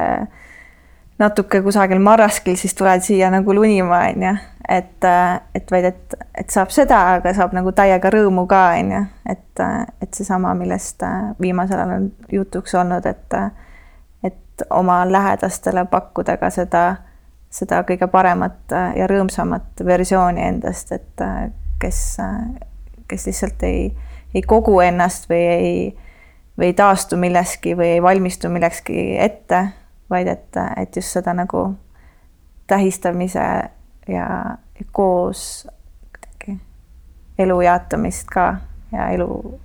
[1.18, 4.34] natuke kusagil marraskil, siis tuled siia nagu lunima, on ju.
[4.68, 5.06] et,
[5.54, 9.02] et vaid, et, et saab seda, aga saab nagu täiega rõõmu ka, on ju.
[9.34, 9.64] et,
[10.02, 11.02] et seesama, millest
[11.40, 13.38] viimasel ajal on jutuks olnud, et,
[14.24, 16.84] et oma lähedastele pakkuda ka seda,
[17.50, 21.24] seda kõige paremat ja rõõmsamat versiooni endast, et
[21.80, 22.02] kes,
[23.08, 23.90] kes lihtsalt ei,
[24.34, 25.74] ei kogu ennast või ei,
[26.58, 29.64] või ei taastu milleski või ei valmistu millekski ette
[30.10, 31.74] vaid et, et just seda nagu
[32.66, 33.44] tähistamise
[34.08, 34.28] ja
[34.92, 35.66] koos
[36.12, 36.58] kuidagi
[37.38, 38.54] elu jaotamist ka
[38.92, 39.58] ja elu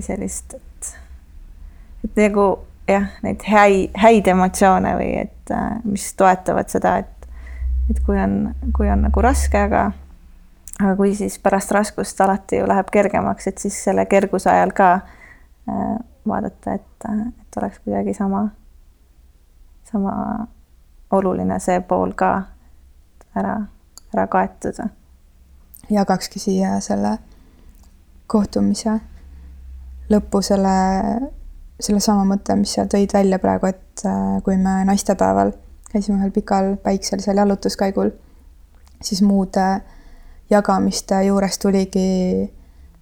[0.00, 0.90] sellist, et,
[2.04, 2.44] et nagu
[2.88, 5.54] jah, neid häid, häid emotsioone või et
[5.84, 7.28] mis toetavad seda, et,
[7.90, 9.90] et kui on, kui on nagu raske, aga
[10.80, 14.92] aga kui siis pärast raskust alati ju läheb kergemaks, et siis selle kerguse ajal ka
[14.94, 15.98] äh,
[16.28, 17.06] vaadata, et,
[17.40, 18.48] et oleks kuidagi sama,
[19.90, 20.14] sama
[21.10, 22.30] oluline see pool ka
[23.36, 23.56] ära,
[24.14, 24.82] ära kaetud.
[25.90, 27.18] jagakski siia selle
[28.26, 29.00] kohtumise
[30.10, 30.74] lõppu selle,
[31.80, 35.52] sellesama mõtte, mis sa tõid välja praegu, et äh, kui me naistepäeval
[35.90, 38.12] käisime ühel pikal päikselisel jalutuskäigul,
[39.02, 39.66] siis muude
[40.50, 42.50] jagamiste juures tuligi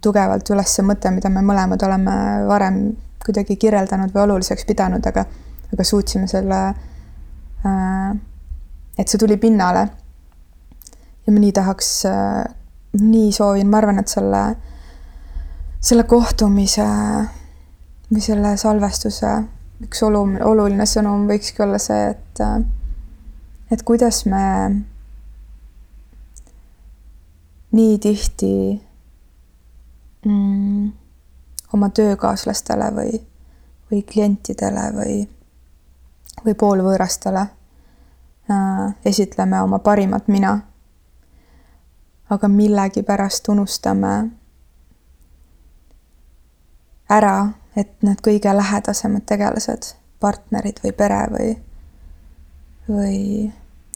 [0.04, 2.16] tugevalt üles see mõte, mida me mõlemad oleme
[2.48, 2.82] varem
[3.24, 5.24] kuidagi kirjeldanud või oluliseks pidanud, aga,
[5.72, 6.60] aga suutsime selle
[7.66, 8.12] äh,,
[8.98, 9.88] et see tuli pinnale.
[11.26, 12.44] ja ma nii tahaks äh,,
[13.00, 14.42] nii soovin, ma arvan, et selle,
[15.80, 16.86] selle kohtumise
[18.08, 19.34] või selle salvestuse
[19.84, 22.58] üks olu-, oluline sõnum võikski olla see, et äh,
[23.70, 24.44] et kuidas me
[27.76, 28.54] nii tihti
[30.24, 30.88] mm,
[31.72, 33.20] oma töökaaslastele või,
[33.90, 35.28] või klientidele või,
[36.44, 40.58] või poolvõõrastele äh, esitleme oma parimat mina.
[42.30, 44.30] aga millegipärast unustame
[47.08, 51.54] ära, et need kõige lähedasemad tegelased, partnerid või pere või,
[52.88, 53.20] või,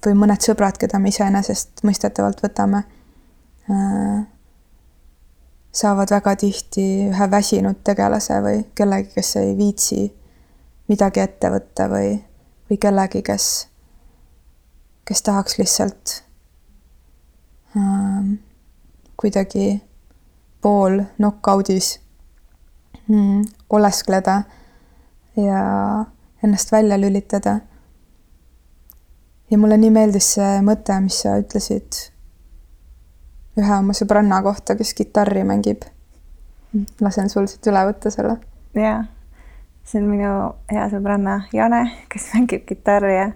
[0.07, 2.85] või mõned sõbrad, keda me iseenesestmõistetavalt võtame
[3.69, 4.25] äh,
[5.73, 10.03] saavad väga tihti ühe väsinud tegelase või kellegi, kes ei viitsi
[10.93, 12.13] midagi ette võtta või,
[12.69, 13.49] või kellegi, kes,
[15.09, 16.19] kes tahaks lihtsalt
[17.77, 18.35] ähm,
[19.17, 19.81] kuidagi
[20.63, 21.95] pool knock-out'is
[23.09, 24.43] mm, oleskleda
[25.41, 25.63] ja
[26.45, 27.61] ennast välja lülitada.
[29.51, 32.12] ja mulle nii meeldis see mõte, mis sa ütlesid
[33.61, 35.85] ühe oma sõbranna kohta, kes kitarri mängib.
[37.01, 38.39] lasen sul siit üle võtta selle.
[38.75, 39.05] jaa,
[39.85, 40.33] see on minu
[40.73, 41.83] hea sõbranna Jane,
[42.13, 43.27] kes mängib kitarri ja,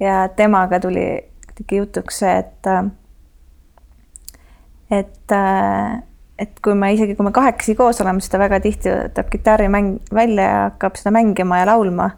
[0.00, 1.06] ja temaga tuli
[1.46, 2.70] kuidagi jutuks see, et
[4.90, 5.36] et,
[6.38, 10.12] et kui me isegi, kui me kahekesi koos oleme, siis ta väga tihti võtab kitarrimäng
[10.14, 12.10] välja ja hakkab seda mängima ja laulma.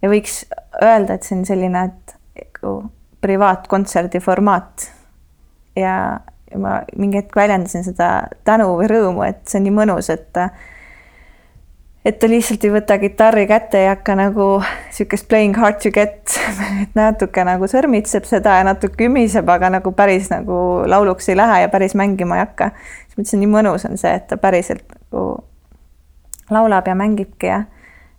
[0.00, 0.46] ja võiks
[0.80, 2.16] öelda, et see on selline, et
[2.66, 2.78] nagu
[3.20, 4.95] privaatkontserdi formaat
[5.76, 6.20] ja,
[6.50, 10.42] ja ma mingi hetk väljendasin seda tänu või rõõmu, et see on nii mõnus, et
[12.06, 16.36] et ta lihtsalt ei võta kitarri kätte ja hakka nagu niisugust playing hard to get,
[16.82, 21.64] et natuke nagu sõrmitseb seda ja natuke ümiseb, aga nagu päris nagu lauluks ei lähe
[21.64, 22.70] ja päris mängima ei hakka.
[23.06, 25.26] siis mõtlesin, nii mõnus on see, et ta päriselt nagu
[26.50, 27.64] laulab ja mängibki ja,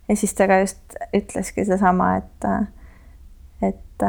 [0.08, 2.48] ja siis ta ka just ütleski sedasama, et,
[3.64, 4.08] et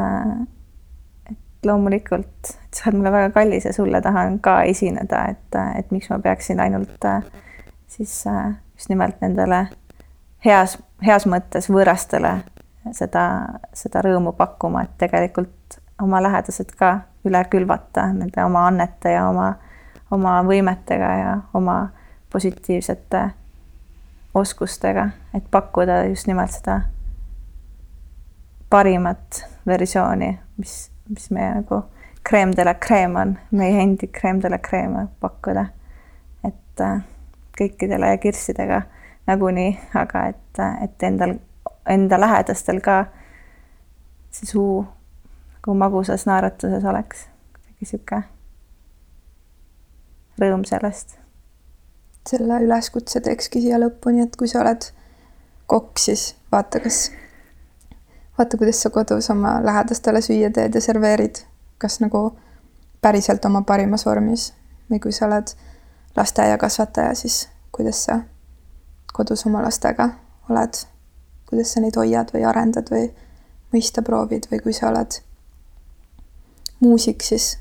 [1.66, 6.10] loomulikult, et sa oled mulle väga kallis ja sulle tahan ka esineda, et, et miks
[6.10, 7.22] ma peaksin ainult äh,
[7.88, 9.66] siis äh, just nimelt nendele
[10.44, 12.38] heas, heas mõttes võõrastele
[12.96, 13.24] seda,
[13.76, 19.52] seda rõõmu pakkuma, et tegelikult oma lähedased ka üle külvata nende oma annete ja oma,
[20.10, 21.90] oma võimetega ja oma
[22.32, 23.24] positiivsete
[24.34, 26.80] oskustega, et pakkuda just nimelt seda
[28.70, 31.82] parimat versiooni, mis, mis meie nagu
[32.26, 35.66] creme de la creme on, meie endi creme de la creme pakkuda.
[36.44, 37.02] et äh,
[37.58, 38.82] kõikidele kirssidega
[39.26, 41.36] nagunii, aga et, et endal,
[41.88, 43.04] enda lähedastel ka
[44.30, 44.84] see suu
[45.60, 48.22] nagu magusas naeratuses oleks kuidagi sihuke
[50.40, 51.18] rõõm sellest.
[52.28, 54.86] selle üleskutse teekski siia lõppu, nii et kui sa oled
[55.70, 57.10] kokk, siis vaata, kas,
[58.40, 61.42] vaata, kuidas sa kodus oma lähedastele süüa teed ja serveerid,
[61.78, 62.30] kas nagu
[63.04, 64.52] päriselt oma parimas vormis?
[64.90, 65.52] Või kui sa oled
[66.16, 68.20] lasteaiakasvataja, siis kuidas sa
[69.12, 70.08] kodus oma lastega
[70.48, 70.80] oled,
[71.48, 73.10] kuidas sa neid hoiad või arendad või
[73.74, 74.48] mõista proovid?
[74.50, 75.20] Või kui sa oled
[76.80, 77.58] muusik, siis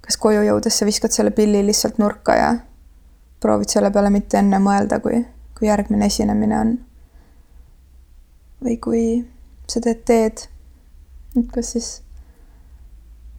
[0.00, 2.50] kas koju jõudes sa viskad selle pilli lihtsalt nurka ja
[3.40, 5.20] proovid selle peale mitte enne mõelda, kui,
[5.58, 6.76] kui järgmine esinemine on.
[8.64, 9.04] Või kui
[9.68, 10.44] sa teed teed,
[11.36, 11.88] et kas siis,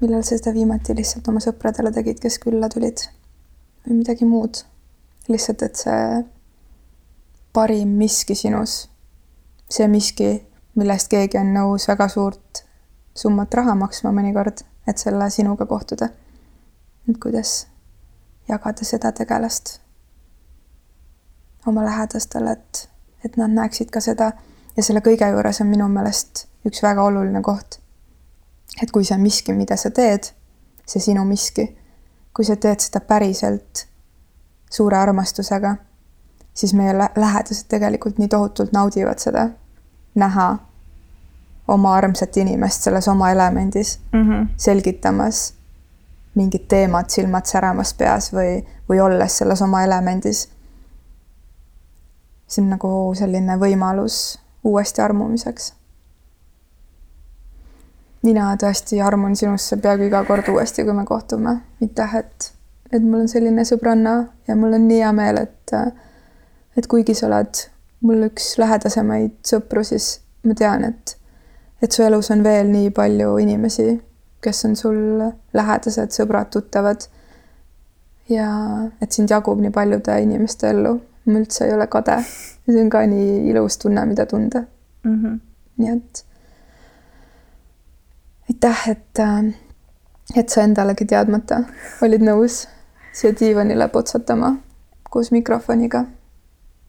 [0.01, 3.07] millal sa seda viimati lihtsalt oma sõpradele tegid, kes külla tulid
[3.85, 4.63] või midagi muud.
[5.27, 6.23] lihtsalt, et see
[7.53, 8.85] parim miski sinus,
[9.69, 10.29] see miski,
[10.79, 12.61] millest keegi on nõus väga suurt
[13.17, 16.09] summat raha maksma mõnikord, et selle sinuga kohtuda.
[17.09, 17.67] et kuidas
[18.47, 19.79] jagada seda tegelast
[21.65, 22.89] oma lähedastele, et,
[23.25, 24.31] et nad näeksid ka seda
[24.77, 27.79] ja selle kõige juures on minu meelest üks väga oluline koht.
[28.81, 30.31] et kui see miski, mida sa teed,
[30.85, 31.77] see sinu miski,
[32.33, 33.87] kui sa teed seda päriselt
[34.69, 35.77] suure armastusega
[36.57, 39.49] siis meie lähedased tegelikult nii tohutult naudivad seda,
[40.15, 40.47] näha
[41.67, 44.47] oma armsat inimest selles oma elemendis mm, -hmm.
[44.57, 45.53] selgitamas
[46.35, 50.49] mingit teemat, silmad säramas peas või, või olles selles oma elemendis.
[52.47, 55.73] see on nagu selline võimalus uuesti armumiseks.
[58.23, 62.51] mina tõesti armun sinusse peaaegu iga kord uuesti, kui me kohtume, aitäh, et,
[62.91, 65.75] et mul on selline sõbranna ja mul on nii hea meel, et
[66.77, 67.61] et kuigi sa oled
[68.05, 71.15] mul üks lähedasemaid sõpru, siis ma tean, et,
[71.81, 73.89] et su elus on veel nii palju inimesi,
[74.43, 74.99] kes on sul
[75.57, 77.07] lähedased, sõbrad, tuttavad.
[78.29, 78.47] ja
[79.01, 80.97] et sind jagub nii paljude inimeste ellu,
[81.27, 82.17] ma üldse ei ole kade.
[82.67, 84.63] see on ka nii ilus tunne, mida tunda
[85.03, 85.23] mm.
[85.23, 85.39] -hmm.
[85.77, 86.25] nii et
[88.49, 89.19] aitäh, et,
[90.35, 91.63] et sa endalegi teadmata
[92.01, 92.67] olid nõus
[93.13, 94.55] siia diivanile potsatama
[95.09, 96.05] koos mikrofoniga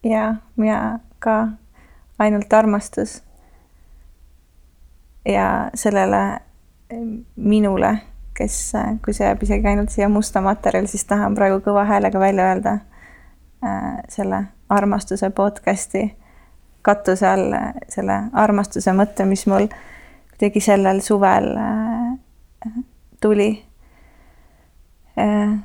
[0.05, 1.49] ja mina ka
[2.19, 3.23] ainult armastus.
[5.29, 6.41] ja sellele
[7.37, 7.99] minule,
[8.35, 8.73] kes,
[9.05, 12.73] kui see jääb isegi ainult siia musta materjali, siis tahan praegu kõva häälega välja öelda
[12.73, 12.88] äh,
[14.09, 16.05] selle armastuse podcast'i
[16.83, 17.55] katuse all
[17.89, 19.67] selle armastuse mõtte, mis mul
[20.31, 22.79] kuidagi sellel suvel äh,
[23.21, 23.51] tuli
[25.19, 25.59] äh,.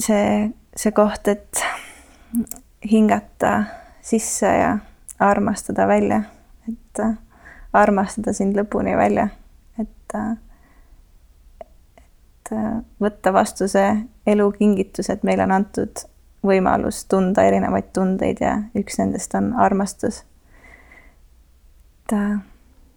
[0.00, 1.64] see, see koht, et
[2.90, 3.64] hingata
[4.02, 4.78] sisse ja
[5.18, 6.22] armastada välja,
[6.68, 7.18] et äh,
[7.72, 9.28] armastada sind lõpuni välja,
[9.78, 10.32] et, äh,
[12.52, 13.92] äh, võtta vastu see
[14.26, 16.06] elukingitus, et meile on antud
[16.46, 20.24] võimalus tunda erinevaid tundeid ja üks nendest on armastus.
[22.12, 22.16] et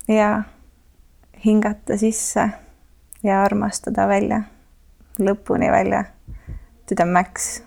[0.07, 0.43] ja
[1.45, 2.49] hingata sisse
[3.23, 4.41] ja armastada välja,
[5.19, 6.03] lõpuni välja,
[6.89, 7.61] to the max